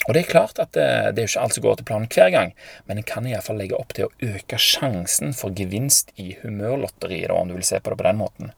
Og 0.05 0.13
det 0.13 0.21
er 0.21 0.29
klart 0.29 0.59
at 0.61 0.73
det, 0.77 0.85
det 1.17 1.23
er 1.23 1.29
ikke 1.29 1.43
alt 1.45 1.55
som 1.55 1.65
går 1.65 1.79
til 1.79 1.87
planen 1.89 2.09
hver 2.13 2.31
gang, 2.33 2.51
men 2.85 3.01
en 3.01 3.07
kan 3.07 3.25
iallfall 3.29 3.57
legge 3.61 3.77
opp 3.77 3.95
til 3.97 4.07
å 4.07 4.33
øke 4.35 4.59
sjansen 4.61 5.33
for 5.37 5.55
gevinst 5.57 6.13
i 6.21 6.35
humørlotteriet, 6.43 7.33
om 7.33 7.49
du 7.49 7.57
vil 7.57 7.65
se 7.65 7.81
på 7.81 7.93
det 7.93 7.99
på 8.01 8.07
den 8.07 8.21
måten. 8.21 8.53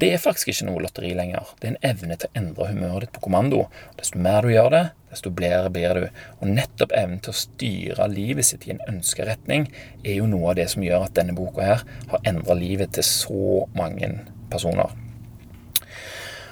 Det 0.00 0.08
er 0.14 0.20
faktisk 0.22 0.48
ikke 0.48 0.64
noe 0.64 0.80
lotteri 0.80 1.10
lenger. 1.12 1.50
Det 1.60 1.66
er 1.66 1.74
en 1.74 1.82
evne 1.90 2.16
til 2.16 2.30
å 2.30 2.38
endre 2.40 2.68
humøret 2.70 3.04
ditt 3.04 3.12
på 3.18 3.24
kommando. 3.26 3.66
Desto 3.98 4.22
mer 4.24 4.46
du 4.46 4.54
gjør 4.54 4.70
det, 4.72 4.82
desto 5.10 5.32
bedre 5.36 5.72
blir 5.74 5.98
du. 5.98 6.06
Og 6.40 6.54
nettopp 6.54 6.94
evnen 6.96 7.20
til 7.20 7.34
å 7.34 7.40
styre 7.42 8.06
livet 8.08 8.48
sitt 8.48 8.64
i 8.64 8.72
en 8.72 8.80
ønska 8.88 9.28
retning 9.28 9.68
er 10.00 10.16
jo 10.22 10.30
noe 10.30 10.54
av 10.54 10.56
det 10.62 10.70
som 10.72 10.86
gjør 10.86 11.04
at 11.04 11.18
denne 11.20 11.36
boka 11.36 11.66
her 11.66 11.84
har 12.14 12.26
endra 12.32 12.56
livet 12.56 12.96
til 12.96 13.04
så 13.04 13.66
mange 13.76 14.14
personer. 14.48 14.96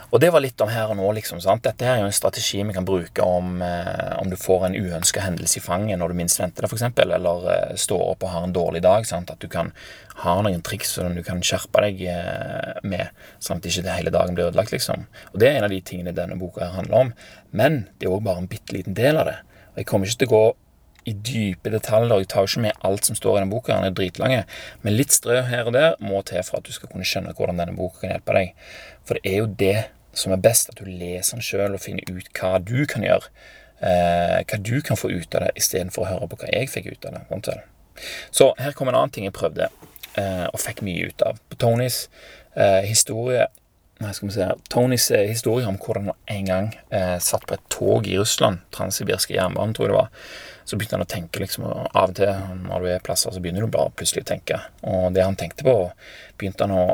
Og 0.09 0.23
det 0.23 0.31
var 0.33 0.41
litt 0.41 0.61
om 0.65 0.71
her 0.73 0.89
og 0.89 0.97
nå, 0.97 1.07
liksom. 1.19 1.41
sant? 1.45 1.61
Dette 1.67 1.85
her 1.85 1.99
er 1.99 2.01
jo 2.01 2.09
en 2.09 2.17
strategi 2.17 2.63
vi 2.65 2.73
kan 2.73 2.87
bruke 2.89 3.25
om, 3.25 3.61
eh, 3.61 4.15
om 4.17 4.31
du 4.33 4.39
får 4.41 4.65
en 4.67 4.77
uønska 4.79 5.21
hendelse 5.21 5.59
i 5.61 5.65
fanget 5.65 6.01
når 6.01 6.13
du 6.13 6.21
minst 6.23 6.41
venter 6.41 6.65
det, 6.65 6.71
f.eks., 6.71 6.87
eller 7.05 7.49
eh, 7.53 7.75
står 7.77 8.05
opp 8.15 8.25
og 8.25 8.33
har 8.33 8.47
en 8.47 8.55
dårlig 8.57 8.81
dag. 8.87 9.05
sant? 9.07 9.29
At 9.31 9.43
du 9.45 9.51
kan 9.53 9.75
ha 10.23 10.39
noen 10.41 10.65
triks 10.65 10.95
som 10.97 11.13
du 11.15 11.21
kan 11.27 11.43
skjerpe 11.45 11.83
deg 11.85 12.01
eh, 12.09 12.81
med, 12.89 13.13
sånn 13.45 13.61
at 13.61 13.69
ikke 13.69 13.85
det 13.85 13.99
hele 13.99 14.15
dagen 14.15 14.39
blir 14.39 14.49
ødelagt, 14.49 14.73
liksom. 14.73 15.05
Og 15.35 15.43
det 15.43 15.51
er 15.51 15.59
en 15.59 15.69
av 15.69 15.77
de 15.77 15.83
tingene 15.85 16.17
denne 16.17 16.41
boka 16.41 16.65
her 16.65 16.79
handler 16.81 17.05
om. 17.05 17.13
Men 17.53 17.85
det 17.99 18.09
er 18.09 18.17
òg 18.17 18.25
bare 18.25 18.45
en 18.47 18.49
bitte 18.49 18.79
liten 18.79 18.97
del 18.97 19.21
av 19.21 19.29
det. 19.29 19.37
Og 19.75 19.83
jeg 19.83 19.91
kommer 19.93 20.09
ikke 20.09 20.23
til 20.25 20.33
å 20.33 20.37
gå 20.39 20.43
i 21.09 21.13
dype 21.13 21.73
detaljer. 21.73 22.25
Jeg 22.25 22.33
tar 22.33 22.49
jo 22.49 22.53
ikke 22.55 22.65
med 22.65 22.81
alt 22.89 23.05
som 23.05 23.17
står 23.17 23.37
i 23.37 23.43
denne 23.43 23.53
boka, 23.53 23.77
den 23.77 23.93
er 23.93 24.01
dritlange. 24.01 24.41
Men 24.81 24.97
litt 24.97 25.13
strø 25.13 25.43
her 25.53 25.69
og 25.69 25.77
der 25.77 26.01
må 26.01 26.25
til 26.25 26.41
for 26.49 26.63
at 26.63 26.69
du 26.69 26.73
skal 26.73 26.89
kunne 26.89 27.07
skjønne 27.09 27.37
hvordan 27.37 27.61
denne 27.61 27.77
boka 27.77 28.07
kan 28.07 28.17
hjelpe 28.17 28.41
deg. 28.41 28.67
For 29.05 29.21
det 29.21 29.29
er 29.29 29.41
jo 29.43 29.53
det 29.61 29.77
som 30.19 30.35
er 30.35 30.43
best, 30.43 30.73
at 30.73 30.81
du 30.81 30.89
leser 30.89 31.39
den 31.39 31.47
sjøl 31.47 31.77
og 31.77 31.83
finner 31.85 32.07
ut 32.11 32.31
hva 32.39 32.57
du 32.63 32.83
kan 32.91 33.07
gjøre. 33.07 33.31
Eh, 33.79 34.39
hva 34.43 34.59
du 34.59 34.81
kan 34.83 34.99
få 34.99 35.13
ut 35.13 35.35
av 35.39 35.47
det, 35.47 35.53
istedenfor 35.61 36.05
å 36.05 36.11
høre 36.13 36.31
på 36.31 36.41
hva 36.41 36.51
jeg 36.51 36.73
fikk 36.73 36.91
ut 36.93 37.09
av 37.11 37.21
det. 37.21 37.61
Så 38.35 38.53
her 38.59 38.75
kom 38.75 38.91
en 38.91 38.99
annen 38.99 39.15
ting 39.15 39.29
jeg 39.29 39.37
prøvde, 39.37 39.71
eh, 40.19 40.47
og 40.51 40.61
fikk 40.63 40.83
mye 40.87 41.11
ut 41.11 41.25
av. 41.27 41.39
På 41.51 41.61
Tonys 41.63 42.07
eh, 42.55 42.83
historie 42.89 43.49
Nei, 43.99 44.13
skal 44.15 44.29
vi 44.29 44.35
se 44.37 44.45
her. 44.47 44.59
Tonys 44.71 45.09
eh, 45.11 45.25
historie 45.27 45.67
om 45.67 45.75
hvordan 45.83 46.13
han 46.13 46.19
en 46.31 46.45
gang 46.47 46.67
eh, 46.95 47.17
satt 47.19 47.49
på 47.51 47.57
et 47.57 47.65
tog 47.67 48.07
i 48.07 48.15
Russland, 48.15 48.61
transsibirske 48.71 49.35
jernbanen, 49.35 49.73
tror 49.75 49.89
jeg 49.89 49.91
det 49.91 49.97
var. 49.97 50.29
Så 50.71 50.79
begynte 50.79 50.95
han 50.95 51.03
å 51.03 51.09
tenke 51.11 51.43
liksom, 51.43 51.67
og 51.67 51.89
Av 51.99 52.13
og 52.13 52.15
til 52.15 52.45
når 52.63 52.85
du 52.85 52.89
er 52.93 53.03
plasser, 53.03 53.35
så 53.35 53.43
begynner 53.43 53.67
du 53.67 53.73
bare 53.75 53.91
plutselig 53.99 54.23
å 54.23 54.29
tenke. 54.29 54.61
Og 54.87 55.11
det 55.17 55.27
han 55.27 55.39
tenkte 55.41 55.67
på, 55.67 55.75
begynte 56.39 56.69
han 56.69 56.77
å 56.79 56.85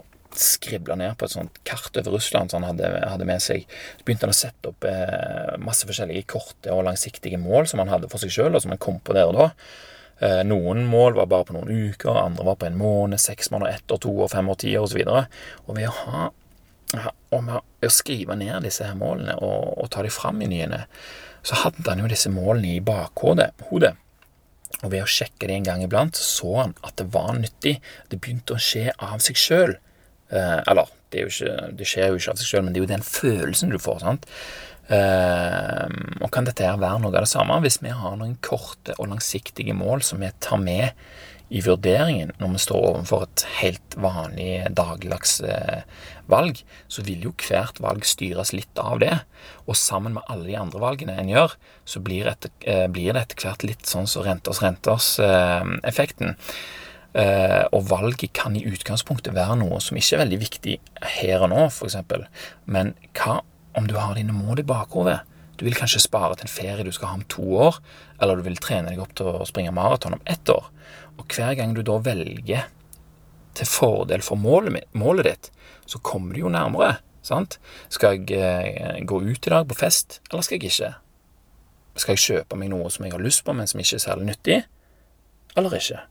skribla 0.40 0.96
ned 0.98 1.16
på 1.18 1.26
et 1.26 1.34
sånt 1.34 1.58
kart 1.68 1.96
over 2.00 2.16
Russland 2.16 2.52
som 2.52 2.62
han 2.62 2.74
hadde, 2.74 2.90
hadde, 3.10 3.26
med 3.28 3.42
seg. 3.42 3.66
Så 3.98 4.06
begynte 4.06 4.28
han 4.28 4.34
å 4.34 4.38
sette 4.38 4.70
opp 4.70 4.86
eh, 4.88 5.56
masse 5.62 5.88
forskjellige 5.88 6.28
korte 6.34 6.74
og 6.74 6.84
langsiktige 6.88 7.40
mål 7.40 7.68
som 7.70 7.82
han 7.82 7.92
hadde 7.92 8.10
for 8.12 8.22
seg 8.22 8.34
sjøl, 8.34 8.54
og 8.54 8.64
som 8.64 8.74
han 8.74 8.82
kom 8.82 9.00
på 9.04 9.16
der 9.16 9.30
og 9.30 9.38
da. 9.38 9.48
Eh, 10.22 10.40
noen 10.46 10.84
mål 10.90 11.18
var 11.18 11.28
bare 11.30 11.48
på 11.48 11.56
noen 11.56 11.90
uker, 11.90 12.14
andre 12.14 12.46
var 12.46 12.60
på 12.60 12.68
en 12.68 12.78
måned, 12.78 13.20
seks 13.22 13.50
måneder, 13.54 13.80
ett 13.80 13.94
år, 13.94 14.02
to 14.04 14.14
år, 14.14 14.30
fem 14.32 14.48
år, 14.50 14.60
ti 14.62 14.76
år 14.78 14.88
osv. 14.88 15.02
Og, 15.04 15.44
og 15.66 15.78
ved 15.78 15.90
å 15.90 15.98
ha 16.04 16.24
og 17.34 17.40
med 17.42 17.58
å 17.82 17.90
skrive 17.90 18.36
ned 18.38 18.62
disse 18.66 18.86
her 18.86 18.94
målene 18.98 19.34
og, 19.42 19.72
og 19.82 19.90
ta 19.90 20.04
dem 20.04 20.14
fram 20.14 20.42
i 20.44 20.50
nyene, 20.50 20.84
så 21.44 21.58
hadde 21.64 21.88
han 21.88 22.04
jo 22.04 22.10
disse 22.10 22.30
målene 22.32 22.76
i 22.76 22.84
bakhodet. 22.84 23.50
Og 24.82 24.90
ved 24.92 25.02
å 25.02 25.08
sjekke 25.10 25.48
det 25.48 25.58
en 25.58 25.66
gang 25.66 25.82
iblant, 25.84 26.16
så 26.16 26.52
han 26.60 26.76
at 26.86 26.96
det 27.00 27.10
var 27.14 27.34
nyttig. 27.38 27.78
Det 28.10 28.20
begynte 28.20 28.56
å 28.56 28.62
skje 28.62 28.92
av 29.02 29.20
seg 29.24 29.40
sjøl. 29.40 29.76
Eh, 30.32 30.60
eller, 30.70 30.92
det, 31.12 31.26
ikke, 31.28 31.56
det, 31.76 31.88
skjer 31.88 32.12
jo 32.12 32.20
ikke 32.20 32.34
av 32.34 32.40
seg 32.40 32.48
sjøl, 32.50 32.64
men 32.66 32.74
det 32.74 32.80
er 32.80 32.86
jo 32.86 32.94
den 32.94 33.06
følelsen 33.06 33.74
du 33.74 33.80
får. 33.82 34.00
sant? 34.04 34.30
Eh, 34.92 35.84
og 36.20 36.30
kan 36.32 36.48
dette 36.48 36.64
her 36.66 36.80
være 36.80 37.00
noe 37.02 37.14
av 37.14 37.24
det 37.24 37.30
samme 37.30 37.56
hvis 37.64 37.80
vi 37.80 37.92
har 37.94 38.18
noen 38.20 38.34
korte 38.44 38.92
og 38.98 39.08
langsiktige 39.14 39.72
mål 39.72 40.02
som 40.04 40.20
vi 40.20 40.28
tar 40.44 40.60
med 40.60 40.92
i 41.54 41.62
vurderingen 41.64 42.34
når 42.36 42.50
vi 42.52 42.60
står 42.60 42.82
overfor 42.90 43.24
et 43.24 43.44
helt 43.60 43.96
vanlig 44.00 44.66
dagligdags 44.76 45.38
eh, 45.44 45.82
valg, 46.28 46.60
så 46.88 47.04
vil 47.06 47.28
jo 47.28 47.34
hvert 47.36 47.80
valg 47.84 48.06
styres 48.08 48.54
litt 48.56 48.80
av 48.80 49.00
det. 49.02 49.12
Og 49.68 49.76
sammen 49.78 50.16
med 50.16 50.24
alle 50.32 50.48
de 50.48 50.56
andre 50.60 50.80
valgene 50.82 51.18
en 51.20 51.32
gjør, 51.32 51.56
så 51.88 52.00
blir, 52.04 52.28
et, 52.32 52.48
eh, 52.64 52.86
blir 52.88 53.12
det 53.12 53.26
etter 53.26 53.44
hvert 53.44 53.66
litt 53.68 53.84
sånn 53.84 54.08
som 54.08 54.24
så 54.24 54.28
renters 54.30 54.64
renters-effekten. 54.64 56.34
Eh, 56.34 56.40
Eh, 56.40 56.83
og 57.14 57.84
valget 57.86 58.32
kan 58.34 58.56
i 58.58 58.64
utgangspunktet 58.66 59.36
være 59.36 59.54
noe 59.60 59.76
som 59.78 59.94
ikke 59.94 60.16
er 60.16 60.22
veldig 60.24 60.38
viktig 60.40 60.72
her 61.20 61.44
og 61.46 61.52
nå, 61.52 61.60
f.eks. 61.68 62.00
Men 62.66 62.90
hva 63.14 63.36
om 63.78 63.86
du 63.86 63.94
har 63.98 64.16
dine 64.18 64.34
mål 64.34 64.62
i 64.62 64.66
bakhodet? 64.66 65.20
Du 65.58 65.64
vil 65.66 65.76
kanskje 65.78 66.02
spare 66.02 66.34
til 66.34 66.48
en 66.48 66.52
ferie 66.52 66.86
du 66.86 66.92
skal 66.94 67.12
ha 67.12 67.18
om 67.18 67.26
to 67.30 67.44
år, 67.68 67.78
eller 68.22 68.38
du 68.38 68.46
vil 68.46 68.58
trene 68.58 68.90
deg 68.90 69.02
opp 69.02 69.14
til 69.18 69.30
å 69.30 69.46
springe 69.46 69.74
maraton 69.74 70.16
om 70.16 70.24
ett 70.26 70.50
år. 70.50 70.66
Og 71.18 71.26
hver 71.30 71.54
gang 71.58 71.74
du 71.76 71.82
da 71.86 72.00
velger 72.02 72.66
til 73.54 73.70
fordel 73.70 74.24
for 74.26 74.40
målet, 74.40 74.82
målet 74.98 75.28
ditt, 75.28 75.50
så 75.86 76.00
kommer 76.02 76.34
du 76.34 76.42
jo 76.42 76.52
nærmere. 76.52 76.98
sant? 77.24 77.58
Skal 77.88 78.18
jeg 78.18 78.36
eh, 78.36 78.98
gå 79.06 79.20
ut 79.22 79.46
i 79.46 79.50
dag 79.50 79.68
på 79.68 79.78
fest, 79.78 80.20
eller 80.30 80.42
skal 80.42 80.58
jeg 80.58 80.72
ikke? 80.72 80.90
Skal 81.96 82.18
jeg 82.18 82.24
kjøpe 82.24 82.58
meg 82.58 82.72
noe 82.72 82.90
som 82.90 83.06
jeg 83.06 83.14
har 83.14 83.22
lyst 83.22 83.44
på, 83.46 83.54
men 83.54 83.70
som 83.70 83.80
ikke 83.80 83.96
er 83.96 84.02
særlig 84.02 84.26
nyttig, 84.32 84.58
eller 85.56 85.78
ikke? 85.78 86.02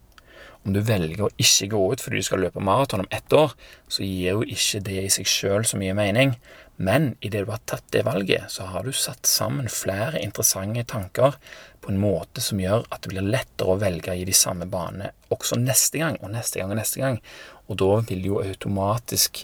Om 0.64 0.76
du 0.76 0.80
velger 0.86 1.26
å 1.26 1.32
ikke 1.42 1.70
gå 1.74 1.82
ut 1.92 2.04
fordi 2.04 2.22
du 2.22 2.28
skal 2.28 2.44
løpe 2.46 2.64
maraton 2.64 3.04
om 3.04 3.10
ett 3.12 3.34
år, 3.36 3.52
så 3.92 4.06
gir 4.06 4.38
jo 4.38 4.46
ikke 4.48 4.84
det 4.88 5.00
i 5.02 5.12
seg 5.12 5.28
sjøl 5.28 5.68
så 5.68 5.80
mye 5.80 5.96
mening. 5.98 6.38
Men 6.76 7.12
idet 7.22 7.44
du 7.46 7.52
har 7.52 7.62
tatt 7.70 7.86
det 7.94 8.06
valget, 8.08 8.50
så 8.50 8.66
har 8.72 8.88
du 8.88 8.96
satt 8.96 9.28
sammen 9.30 9.70
flere 9.70 10.22
interessante 10.24 10.86
tanker 10.90 11.36
på 11.84 11.92
en 11.92 12.00
måte 12.02 12.42
som 12.42 12.62
gjør 12.64 12.88
at 12.90 13.04
det 13.04 13.12
blir 13.12 13.28
lettere 13.28 13.76
å 13.76 13.80
velge 13.82 14.16
i 14.16 14.26
de 14.26 14.34
samme 14.34 14.66
banene 14.72 15.12
også 15.34 15.60
neste 15.60 16.00
gang 16.02 16.18
og 16.22 16.32
neste 16.34 16.62
gang 16.62 16.72
og 16.72 16.80
neste 16.80 17.04
gang. 17.04 17.20
Og 17.68 17.78
da 17.80 17.92
vil 18.08 18.26
jo 18.26 18.42
automatisk 18.42 19.44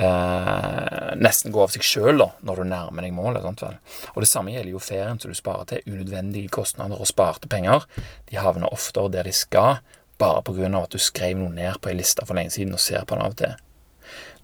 eh, 0.00 1.10
nesten 1.20 1.54
gå 1.54 1.62
av 1.64 1.72
seg 1.74 1.86
sjøl 1.86 2.20
når 2.20 2.62
du 2.62 2.68
nærmer 2.70 3.06
deg 3.06 3.16
målet. 3.16 3.44
Sant 3.44 3.64
vel? 3.64 3.78
Og 4.14 4.22
Det 4.24 4.30
samme 4.30 4.54
gjelder 4.54 4.74
jo 4.74 4.82
ferien 4.84 5.20
som 5.22 5.32
du 5.32 5.38
sparer 5.38 5.72
til. 5.72 5.86
Unødvendige 5.90 6.52
kostnader 6.52 7.00
og 7.00 7.10
sparte 7.10 7.50
penger. 7.50 7.86
De 8.30 8.38
havner 8.40 8.72
oftere 8.72 9.12
der 9.16 9.28
de 9.28 9.34
skal, 9.36 9.80
bare 10.20 10.44
pga. 10.46 10.68
at 10.82 10.92
du 10.92 10.98
skrev 10.98 11.38
noe 11.38 11.50
ned 11.54 11.80
på 11.80 11.90
ei 11.90 11.98
liste 11.98 12.26
for 12.26 12.38
lenge 12.38 12.54
siden 12.54 12.76
og 12.76 12.82
ser 12.82 13.04
på 13.04 13.16
den 13.16 13.24
av 13.24 13.34
og 13.34 13.40
til. 13.40 13.56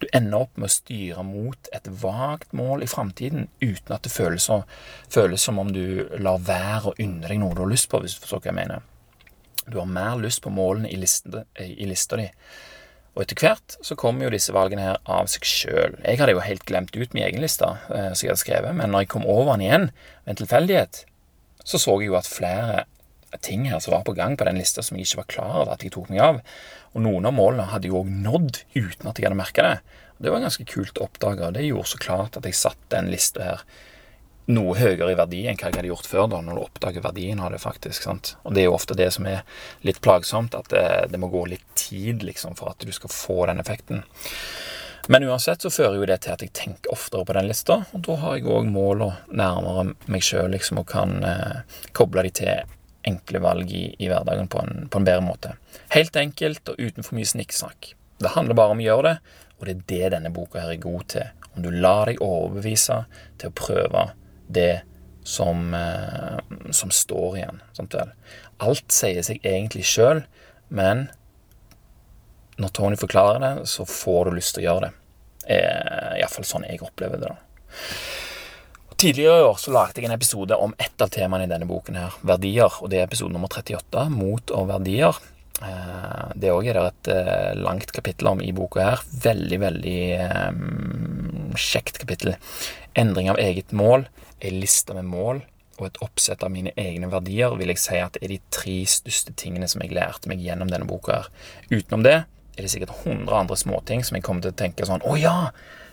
Du 0.01 0.05
ender 0.13 0.45
opp 0.45 0.57
med 0.57 0.69
å 0.69 0.75
styre 0.75 1.23
mot 1.25 1.69
et 1.73 1.87
vagt 2.01 2.53
mål 2.55 2.85
i 2.85 2.89
framtiden 2.89 3.49
uten 3.63 3.95
at 3.95 4.05
det 4.05 4.13
føles, 4.13 4.45
så, 4.45 4.61
føles, 5.09 5.41
som 5.41 5.59
om 5.59 5.71
du 5.73 6.07
lar 6.21 6.39
være 6.45 6.91
å 6.91 6.95
unne 7.01 7.27
deg 7.27 7.41
noe 7.41 7.57
du 7.57 7.63
har 7.65 7.71
lyst 7.71 7.89
på, 7.91 7.99
hvis 8.03 8.17
du 8.17 8.23
forstår 8.23 8.45
hva 8.45 8.51
jeg 8.51 8.59
mener. 8.61 8.85
Du 9.67 9.79
har 9.81 9.89
mer 9.89 10.19
lyst 10.21 10.43
på 10.45 10.53
målene 10.53 10.89
i, 10.93 10.99
listen, 11.01 11.41
i 11.59 11.89
lista 11.89 12.19
di. 12.19 12.29
Og 13.17 13.23
etter 13.23 13.41
hvert 13.41 13.79
så 13.83 13.97
kommer 13.97 14.27
jo 14.27 14.35
disse 14.35 14.53
valgene 14.53 14.85
her 14.85 14.99
av 15.09 15.27
seg 15.31 15.47
sjøl. 15.49 15.97
Jeg 16.05 16.19
hadde 16.21 16.35
jo 16.35 16.45
helt 16.45 16.67
glemt 16.69 16.93
ut 16.93 17.15
min 17.17 17.25
egen 17.25 17.41
liste, 17.41 17.65
eh, 17.89 18.11
som 18.13 18.27
jeg 18.27 18.31
hadde 18.31 18.43
skrevet, 18.43 18.77
men 18.77 18.93
når 18.93 19.03
jeg 19.03 19.13
kom 19.15 19.25
over 19.25 19.55
den 19.55 19.65
igjen 19.65 19.87
ved 19.89 20.35
en 20.35 20.39
tilfeldighet, 20.43 21.01
så 21.65 21.81
så 21.81 21.97
jeg 21.97 22.11
jo 22.11 22.19
at 22.19 22.29
flere 22.29 22.85
ting 23.43 23.67
her 23.69 23.81
som 23.83 23.93
var 23.95 24.05
på 24.07 24.15
gang 24.17 24.37
på 24.37 24.47
den 24.47 24.59
lista 24.59 24.83
som 24.85 24.97
jeg 24.97 25.07
ikke 25.07 25.21
var 25.21 25.31
klar 25.33 25.55
over 25.61 25.73
at 25.75 25.83
jeg 25.85 25.93
tok 25.95 26.09
meg 26.13 26.23
av. 26.23 26.39
Og 26.95 27.03
noen 27.05 27.27
av 27.27 27.35
målene 27.35 27.69
hadde 27.71 27.89
jeg 27.89 27.97
òg 27.97 28.09
nådd 28.09 28.63
uten 28.77 29.09
at 29.09 29.19
jeg 29.19 29.27
hadde 29.27 29.39
merka 29.39 29.65
det. 29.65 29.75
Og 30.17 30.23
Det 30.25 30.33
var 30.33 30.47
ganske 30.47 30.65
kult 30.65 30.97
å 30.97 31.05
oppdage, 31.05 31.45
og 31.45 31.53
det 31.53 31.67
gjorde 31.67 31.91
så 31.91 32.01
klart 32.01 32.39
at 32.39 32.47
jeg 32.47 32.57
satte 32.57 32.95
den 32.95 33.11
lista 33.13 33.43
her 33.43 33.67
noe 34.47 34.77
høyere 34.79 35.11
i 35.11 35.17
verdi 35.19 35.41
enn 35.49 35.57
hva 35.59 35.67
jeg 35.67 35.75
hadde 35.75 35.89
gjort 35.91 36.07
før, 36.07 36.29
da, 36.31 36.39
når 36.41 36.55
du 36.55 36.61
oppdager 36.63 37.03
verdien 37.03 37.41
av 37.43 37.51
det, 37.51 37.59
faktisk. 37.59 38.05
sant? 38.05 38.35
Og 38.47 38.55
det 38.55 38.63
er 38.63 38.69
jo 38.69 38.77
ofte 38.77 38.95
det 38.95 39.09
som 39.13 39.27
er 39.27 39.43
litt 39.83 39.99
plagsomt, 40.03 40.55
at 40.55 40.71
det, 40.71 40.87
det 41.11 41.19
må 41.19 41.29
gå 41.33 41.43
litt 41.51 41.67
tid 41.75 42.23
liksom, 42.23 42.55
for 42.55 42.71
at 42.71 42.79
du 42.79 42.93
skal 42.95 43.11
få 43.11 43.41
den 43.51 43.59
effekten. 43.59 44.05
Men 45.11 45.27
uansett 45.27 45.63
så 45.63 45.71
fører 45.71 45.99
jo 45.99 46.07
det 46.07 46.21
til 46.23 46.33
at 46.33 46.41
jeg 46.43 46.55
tenker 46.55 46.91
oftere 46.95 47.27
på 47.27 47.35
den 47.35 47.47
lista, 47.47 47.81
og 47.95 48.07
da 48.07 48.17
har 48.23 48.39
jeg 48.39 48.47
òg 48.51 48.71
måla 48.71 49.13
nærmere 49.31 49.93
meg 50.11 50.25
sjøl 50.25 50.51
liksom, 50.55 50.81
og 50.81 50.89
kan 50.91 51.19
eh, 51.23 51.77
koble 51.95 52.25
de 52.27 52.33
til 52.41 52.76
enkle 53.07 53.41
valg 53.43 53.71
i, 53.71 53.85
i 53.99 54.09
hverdagen 54.11 54.49
på 54.51 54.61
en, 54.61 54.87
på 54.91 54.99
en, 54.99 55.07
bedre 55.07 55.23
måte. 55.25 55.55
Helt 55.95 56.15
enkelt 56.19 56.73
og 56.73 56.79
uten 56.79 57.05
for 57.05 57.17
mye 57.17 57.29
snikksnakk. 57.29 57.93
Det 58.21 58.33
handler 58.33 58.57
bare 58.57 58.75
om 58.75 58.81
å 58.81 58.87
gjøre 58.87 59.09
det, 59.09 59.15
og 59.57 59.67
det 59.67 59.75
er 59.75 59.83
det 59.91 60.13
denne 60.17 60.33
boka 60.33 60.61
her 60.63 60.73
er 60.73 60.83
god 60.83 61.07
til. 61.13 61.31
Om 61.55 61.65
du 61.65 61.71
lar 61.73 62.09
deg 62.09 62.21
overbevise 62.23 63.03
til 63.41 63.51
å 63.51 63.57
prøve 63.57 64.07
det 64.53 64.81
som, 65.27 65.73
eh, 65.73 66.37
som 66.71 66.91
står 66.93 67.37
igjen. 67.37 67.61
Vel? 67.77 68.13
Alt 68.63 68.93
sier 68.95 69.25
seg 69.25 69.43
egentlig 69.43 69.85
sjøl, 69.89 70.23
men 70.69 71.07
når 72.57 72.73
Tony 72.73 72.97
forklarer 72.97 73.43
det, 73.43 73.67
så 73.69 73.85
får 73.85 74.29
du 74.29 74.37
lyst 74.37 74.55
til 74.55 74.63
å 74.63 74.67
gjøre 74.69 74.87
det. 74.87 74.93
Eh, 75.57 76.13
Iallfall 76.21 76.47
sånn 76.47 76.65
jeg 76.67 76.81
opplever 76.81 77.21
det. 77.21 77.29
da. 77.29 77.35
Tidligere 78.97 79.39
i 79.39 79.45
år 79.45 79.59
så 79.61 79.69
lagde 79.69 80.01
jeg 80.01 80.07
en 80.09 80.15
episode 80.15 80.55
om 80.57 80.71
ett 80.81 81.01
av 81.05 81.11
temaene 81.13 81.45
i 81.45 81.49
denne 81.51 81.67
boken, 81.69 81.99
her, 82.01 82.15
verdier. 82.25 82.79
og 82.81 82.89
Det 82.89 82.97
er 82.97 83.03
episode 83.05 83.29
nummer 83.29 83.51
38, 83.53 84.07
Mot 84.09 84.53
og 84.57 84.71
verdier. 84.71 85.19
Eh, 85.61 86.31
det 86.33 86.49
òg 86.49 86.65
er 86.71 86.79
det 86.79 86.85
et 86.87 87.09
eh, 87.13 87.51
langt 87.61 87.93
kapittel 87.93 88.31
om 88.31 88.41
i 88.41 88.49
boka 88.57 88.81
her. 88.81 89.03
Veldig, 89.21 89.59
veldig 89.61 89.99
um, 90.49 91.53
kjekt 91.53 92.01
kapittel. 92.01 92.33
Endring 92.97 93.29
av 93.29 93.37
eget 93.43 93.69
mål, 93.69 94.07
ei 94.41 94.55
liste 94.55 94.97
med 94.97 95.05
mål 95.11 95.43
og 95.77 95.85
et 95.91 96.01
oppsett 96.01 96.41
av 96.41 96.49
mine 96.49 96.73
egne 96.73 97.11
verdier 97.13 97.53
vil 97.59 97.69
jeg 97.75 97.83
si 97.83 98.01
at 98.01 98.17
er 98.17 98.33
de 98.33 98.39
tre 98.49 98.79
største 98.89 99.35
tingene 99.37 99.69
som 99.69 99.85
jeg 99.85 99.93
lærte 99.93 100.25
meg 100.29 100.41
gjennom 100.41 100.73
denne 100.73 100.89
boka. 100.89 101.21
her. 101.21 101.29
Utenom 101.69 102.01
det 102.01 102.17
er 102.23 102.65
det 102.65 102.73
sikkert 102.73 102.97
hundre 103.05 103.43
andre 103.43 103.61
småting 103.61 104.01
som 104.01 104.17
jeg 104.17 104.25
kommer 104.25 104.41
til 104.41 104.55
å 104.55 104.57
tenke 104.57 104.89
sånn 104.89 105.05
Å 105.05 105.13
ja! 105.21 105.37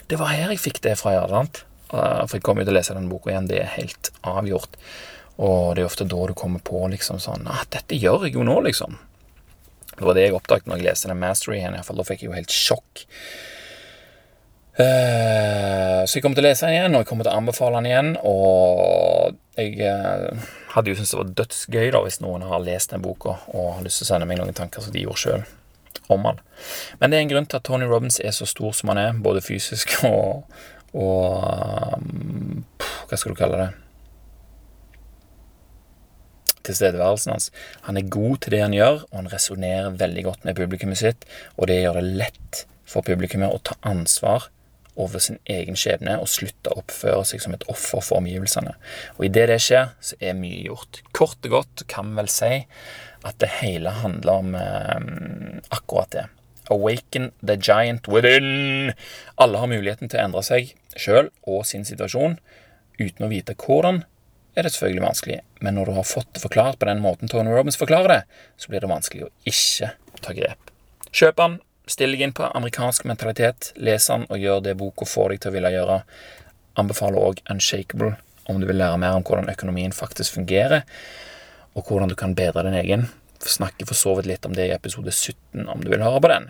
Det 0.08 0.16
var 0.16 0.32
her 0.32 0.56
jeg 0.56 0.64
fikk 0.64 0.80
det 0.88 0.96
fra, 1.00 1.12
ja. 1.18 1.28
sant? 1.28 1.66
Eh, 1.94 2.22
for 2.26 2.38
jeg 2.38 2.44
kommer 2.46 2.64
jo 2.64 2.70
til 2.70 2.74
å 2.74 2.78
lese 2.78 2.96
den 2.96 3.10
boka 3.10 3.32
igjen, 3.32 3.48
det 3.50 3.62
er 3.62 3.72
helt 3.76 4.12
avgjort. 4.26 4.78
Og 5.42 5.74
det 5.74 5.82
er 5.82 5.88
ofte 5.88 6.06
da 6.06 6.28
du 6.30 6.34
kommer 6.38 6.62
på 6.62 6.84
liksom 6.92 7.18
sånn 7.22 7.48
ah, 7.50 7.64
dette 7.74 7.98
gjør 7.98 8.28
jeg 8.28 8.36
jo 8.36 8.46
nå, 8.46 8.60
liksom. 8.68 8.98
Det 9.94 10.02
var 10.02 10.16
det 10.16 10.28
jeg 10.28 10.36
oppdaget 10.36 10.70
når 10.70 10.80
jeg 10.80 10.88
leste 10.88 11.10
den 11.10 11.20
Mastery 11.22 11.58
igjen. 11.60 11.76
Da 11.78 12.06
fikk 12.06 12.22
jeg 12.22 12.30
jo 12.30 12.36
helt 12.36 12.54
sjokk. 12.54 13.04
Uh, 14.74 16.02
så 16.02 16.16
jeg 16.16 16.24
kommer 16.24 16.34
til 16.34 16.42
å 16.42 16.48
lese 16.48 16.66
den 16.66 16.74
igjen, 16.74 16.96
og 16.96 17.04
jeg 17.04 17.08
kommer 17.12 17.26
til 17.26 17.30
å 17.30 17.38
anbefale 17.38 17.78
den 17.78 17.90
igjen. 17.92 18.08
Og 18.26 19.36
jeg 19.54 19.76
uh, 19.86 20.48
hadde 20.74 20.90
jo 20.90 20.98
syntes 20.98 21.14
det 21.14 21.20
var 21.20 21.34
dødsgøy 21.42 21.92
da 21.94 22.00
hvis 22.06 22.18
noen 22.24 22.46
har 22.48 22.64
lest 22.64 22.90
den 22.90 23.04
boka 23.04 23.36
og 23.54 23.76
har 23.76 23.84
lyst 23.86 24.02
til 24.02 24.08
å 24.08 24.10
sende 24.10 24.26
meg 24.30 24.40
noen 24.40 24.56
tanker 24.56 24.82
som 24.82 24.94
de 24.94 25.04
gjorde 25.04 25.22
sjøl 25.22 25.46
om 26.10 26.26
han. 26.26 26.42
Men 26.98 27.10
det 27.10 27.18
er 27.18 27.24
en 27.24 27.30
grunn 27.30 27.46
til 27.46 27.60
at 27.60 27.66
Tony 27.68 27.86
Robins 27.88 28.18
er 28.18 28.34
så 28.34 28.48
stor 28.50 28.74
som 28.76 28.90
han 28.90 29.00
er, 29.00 29.14
både 29.24 29.44
fysisk 29.44 29.94
og, 30.10 30.42
og 30.94 32.04
pff, 32.78 33.00
Hva 33.10 33.18
skal 33.18 33.34
du 33.34 33.38
kalle 33.38 33.58
det? 33.60 33.70
Tilstedeværelsen 36.64 37.34
hans. 37.34 37.50
Han 37.84 37.98
er 38.00 38.08
god 38.08 38.38
til 38.40 38.54
det 38.54 38.62
han 38.62 38.76
gjør, 38.76 39.02
og 39.10 39.18
han 39.18 39.32
resonnerer 39.32 39.98
veldig 40.00 40.24
godt 40.24 40.46
med 40.48 40.56
publikummet 40.56 41.02
sitt, 41.02 41.26
og 41.58 41.68
det 41.68 41.82
gjør 41.82 42.00
det 42.00 42.18
lett 42.22 42.64
for 42.88 43.04
publikummet 43.04 43.52
å 43.52 43.60
ta 43.64 43.76
ansvar 43.84 44.48
over 44.94 45.18
sin 45.18 45.40
egen 45.50 45.76
skjebne 45.78 46.16
og 46.22 46.30
slutte 46.30 46.70
å 46.70 46.78
oppføre 46.84 47.24
seg 47.26 47.42
som 47.42 47.56
et 47.56 47.66
offer 47.70 48.02
for 48.04 48.20
omgivelsene. 48.20 48.76
Og 49.18 49.26
idet 49.28 49.48
det 49.50 49.58
skjer, 49.62 49.90
så 49.98 50.18
er 50.22 50.38
mye 50.38 50.62
gjort. 50.68 51.02
Kort 51.16 51.48
og 51.48 51.56
godt 51.58 51.84
kan 51.90 52.14
vel 52.18 52.30
si 52.30 52.62
at 53.24 53.40
det 53.42 53.50
hele 53.60 53.94
handler 54.02 54.40
om 54.44 54.54
eh, 54.58 55.60
akkurat 55.74 56.14
det. 56.14 56.24
Awaken 56.72 57.32
the 57.44 57.58
giant 57.60 58.08
within. 58.08 58.94
Alle 59.36 59.60
har 59.60 59.68
muligheten 59.68 60.08
til 60.08 60.20
å 60.20 60.28
endre 60.28 60.44
seg 60.46 60.72
sjøl 61.00 61.30
og 61.50 61.64
sin 61.68 61.86
situasjon 61.86 62.38
uten 63.00 63.26
å 63.26 63.30
vite 63.30 63.56
hvordan. 63.58 64.04
er 64.54 64.62
det 64.62 64.70
selvfølgelig 64.70 65.02
vanskelig, 65.02 65.40
men 65.60 65.74
når 65.74 65.86
du 65.86 65.92
har 65.96 66.06
fått 66.06 66.30
det 66.34 66.42
forklart 66.42 66.78
på 66.78 66.86
den 66.86 67.02
måten 67.02 67.28
Tony 67.28 67.50
Robins 67.50 67.76
forklarer 67.76 68.08
det, 68.08 68.22
så 68.56 68.70
blir 68.70 68.80
det 68.80 68.90
vanskelig 68.90 69.26
å 69.26 69.32
ikke 69.50 69.90
ta 70.22 70.32
grep. 70.32 70.70
Kjøp 71.10 71.40
den, 71.40 71.58
Still 71.84 72.14
deg 72.14 72.22
inn 72.24 72.32
på 72.32 72.46
amerikansk 72.48 73.04
mentalitet, 73.04 73.74
les 73.76 74.06
den 74.08 74.22
og 74.32 74.40
gjør 74.40 74.62
det 74.64 74.72
boka 74.80 75.04
får 75.04 75.34
deg 75.34 75.42
til 75.42 75.50
å 75.50 75.54
ville 75.58 75.72
gjøre. 75.74 75.98
Anbefaler 76.80 77.20
òg 77.20 77.42
Unshakeable 77.52 78.14
om 78.48 78.60
du 78.60 78.66
vil 78.68 78.80
lære 78.80 79.00
mer 79.00 79.18
om 79.18 79.24
hvordan 79.24 79.52
økonomien 79.52 79.92
faktisk 79.92 80.38
fungerer, 80.38 80.86
og 81.76 81.84
hvordan 81.88 82.08
du 82.08 82.16
kan 82.16 82.36
bedre 82.36 82.64
din 82.64 82.78
egen. 82.80 83.06
Snakker 83.44 83.88
for 83.88 84.00
så 84.00 84.14
vidt 84.16 84.30
litt 84.30 84.48
om 84.48 84.56
det 84.56 84.70
i 84.70 84.74
episode 84.74 85.12
17, 85.12 85.68
om 85.68 85.84
du 85.84 85.90
vil 85.92 86.04
høre 86.04 86.22
på 86.24 86.32
den. 86.32 86.48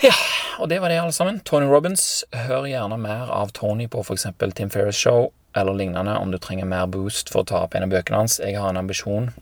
Ja, 0.00 0.14
og 0.58 0.70
det 0.72 0.78
var 0.80 0.88
det, 0.88 1.00
alle 1.00 1.12
sammen. 1.12 1.40
Tony 1.44 1.66
Robins. 1.68 2.24
Hør 2.46 2.68
gjerne 2.68 2.96
mer 3.00 3.28
av 3.32 3.52
Tony 3.56 3.88
på 3.88 4.00
f.eks. 4.04 4.26
Tim 4.56 4.70
Ferris 4.72 4.96
Show 4.96 5.32
eller 5.56 5.74
lignende 5.74 6.14
om 6.16 6.30
du 6.30 6.38
trenger 6.38 6.68
mer 6.70 6.86
boost 6.86 7.32
for 7.32 7.42
å 7.42 7.48
ta 7.48 7.64
opp 7.66 7.74
en 7.74 7.84
av 7.88 7.92
bøkene 7.92 8.22
hans. 8.22 8.38
Jeg 8.38 8.56
har 8.56 8.70
en 8.70 8.80
ambisjon 8.80 9.32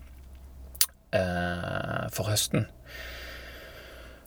eh, 1.13 2.09
for 2.11 2.31
høsten 2.31 2.65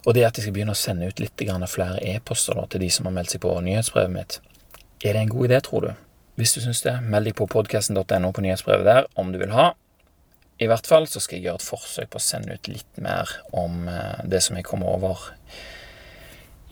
og 0.03 0.17
det 0.17 0.25
at 0.27 0.39
jeg 0.39 0.47
skal 0.47 0.55
begynne 0.57 0.75
å 0.75 0.79
sende 0.79 1.07
ut 1.07 1.21
litt 1.23 1.43
flere 1.71 2.01
e-poster 2.03 2.59
til 2.71 2.83
de 2.83 2.89
som 2.91 3.07
har 3.07 3.15
meldt 3.15 3.35
seg 3.35 3.43
på 3.45 3.53
nyhetsbrevet 3.63 4.11
mitt. 4.11 4.41
Er 5.05 5.15
det 5.15 5.21
en 5.23 5.31
god 5.31 5.47
idé, 5.47 5.61
tror 5.63 5.81
du? 5.87 5.93
Hvis 6.35 6.55
du 6.55 6.61
syns 6.65 6.83
det, 6.83 6.97
meld 7.03 7.29
deg 7.29 7.37
på 7.39 7.47
podkasten.no 7.47 8.33
på 8.33 8.43
nyhetsbrevet 8.43 8.87
der 8.87 9.07
om 9.15 9.31
du 9.33 9.39
vil 9.39 9.55
ha. 9.55 9.73
I 10.59 10.67
hvert 10.71 10.87
fall 10.87 11.07
så 11.11 11.23
skal 11.23 11.39
jeg 11.39 11.47
gjøre 11.47 11.61
et 11.61 11.67
forsøk 11.67 12.11
på 12.11 12.19
å 12.19 12.23
sende 12.23 12.57
ut 12.57 12.71
litt 12.71 12.99
mer 13.03 13.31
om 13.53 13.87
eh, 13.91 14.25
det 14.27 14.43
som 14.43 14.59
jeg 14.59 14.67
kommer 14.67 14.91
over 14.97 15.31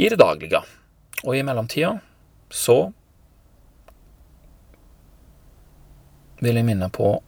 i 0.00 0.08
det 0.08 0.16
daglige. 0.16 0.62
Og 1.24 1.36
i 1.36 1.42
mellomtida 1.44 1.98
så 2.50 2.92
vil 6.40 6.56
jeg 6.56 6.64
minne 6.64 6.88
på 6.88 7.18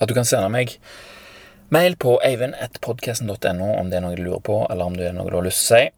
at 0.00 0.08
du 0.08 0.16
kan 0.16 0.24
sende 0.24 0.48
meg 0.48 0.78
mail 1.68 1.98
på 2.00 2.16
eivind.podkasten.no 2.24 3.74
om 3.76 3.92
det 3.92 4.00
er 4.00 4.06
noe 4.06 4.16
du 4.16 4.24
lurer 4.24 4.40
på, 4.40 4.62
eller 4.72 4.88
om 4.88 4.96
det 4.96 5.10
er 5.10 5.16
noe 5.20 5.28
du 5.28 5.36
har 5.36 5.44
lyst 5.44 5.66
til 5.68 5.76
å 5.76 5.84
si. 5.84 5.94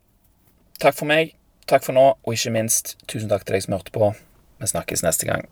Takk 0.83 0.99
for 0.99 1.15
meg, 1.15 1.37
takk 1.71 1.87
for 1.87 1.95
nå, 1.95 2.11
og 2.19 2.35
ikke 2.35 2.59
minst 2.59 2.97
tusen 3.07 3.31
takk 3.31 3.47
til 3.47 3.55
deg 3.55 3.69
som 3.71 3.79
hørte 3.79 3.95
på. 3.95 4.11
Vi 4.59 4.75
snakkes 4.75 5.07
neste 5.07 5.31
gang. 5.31 5.47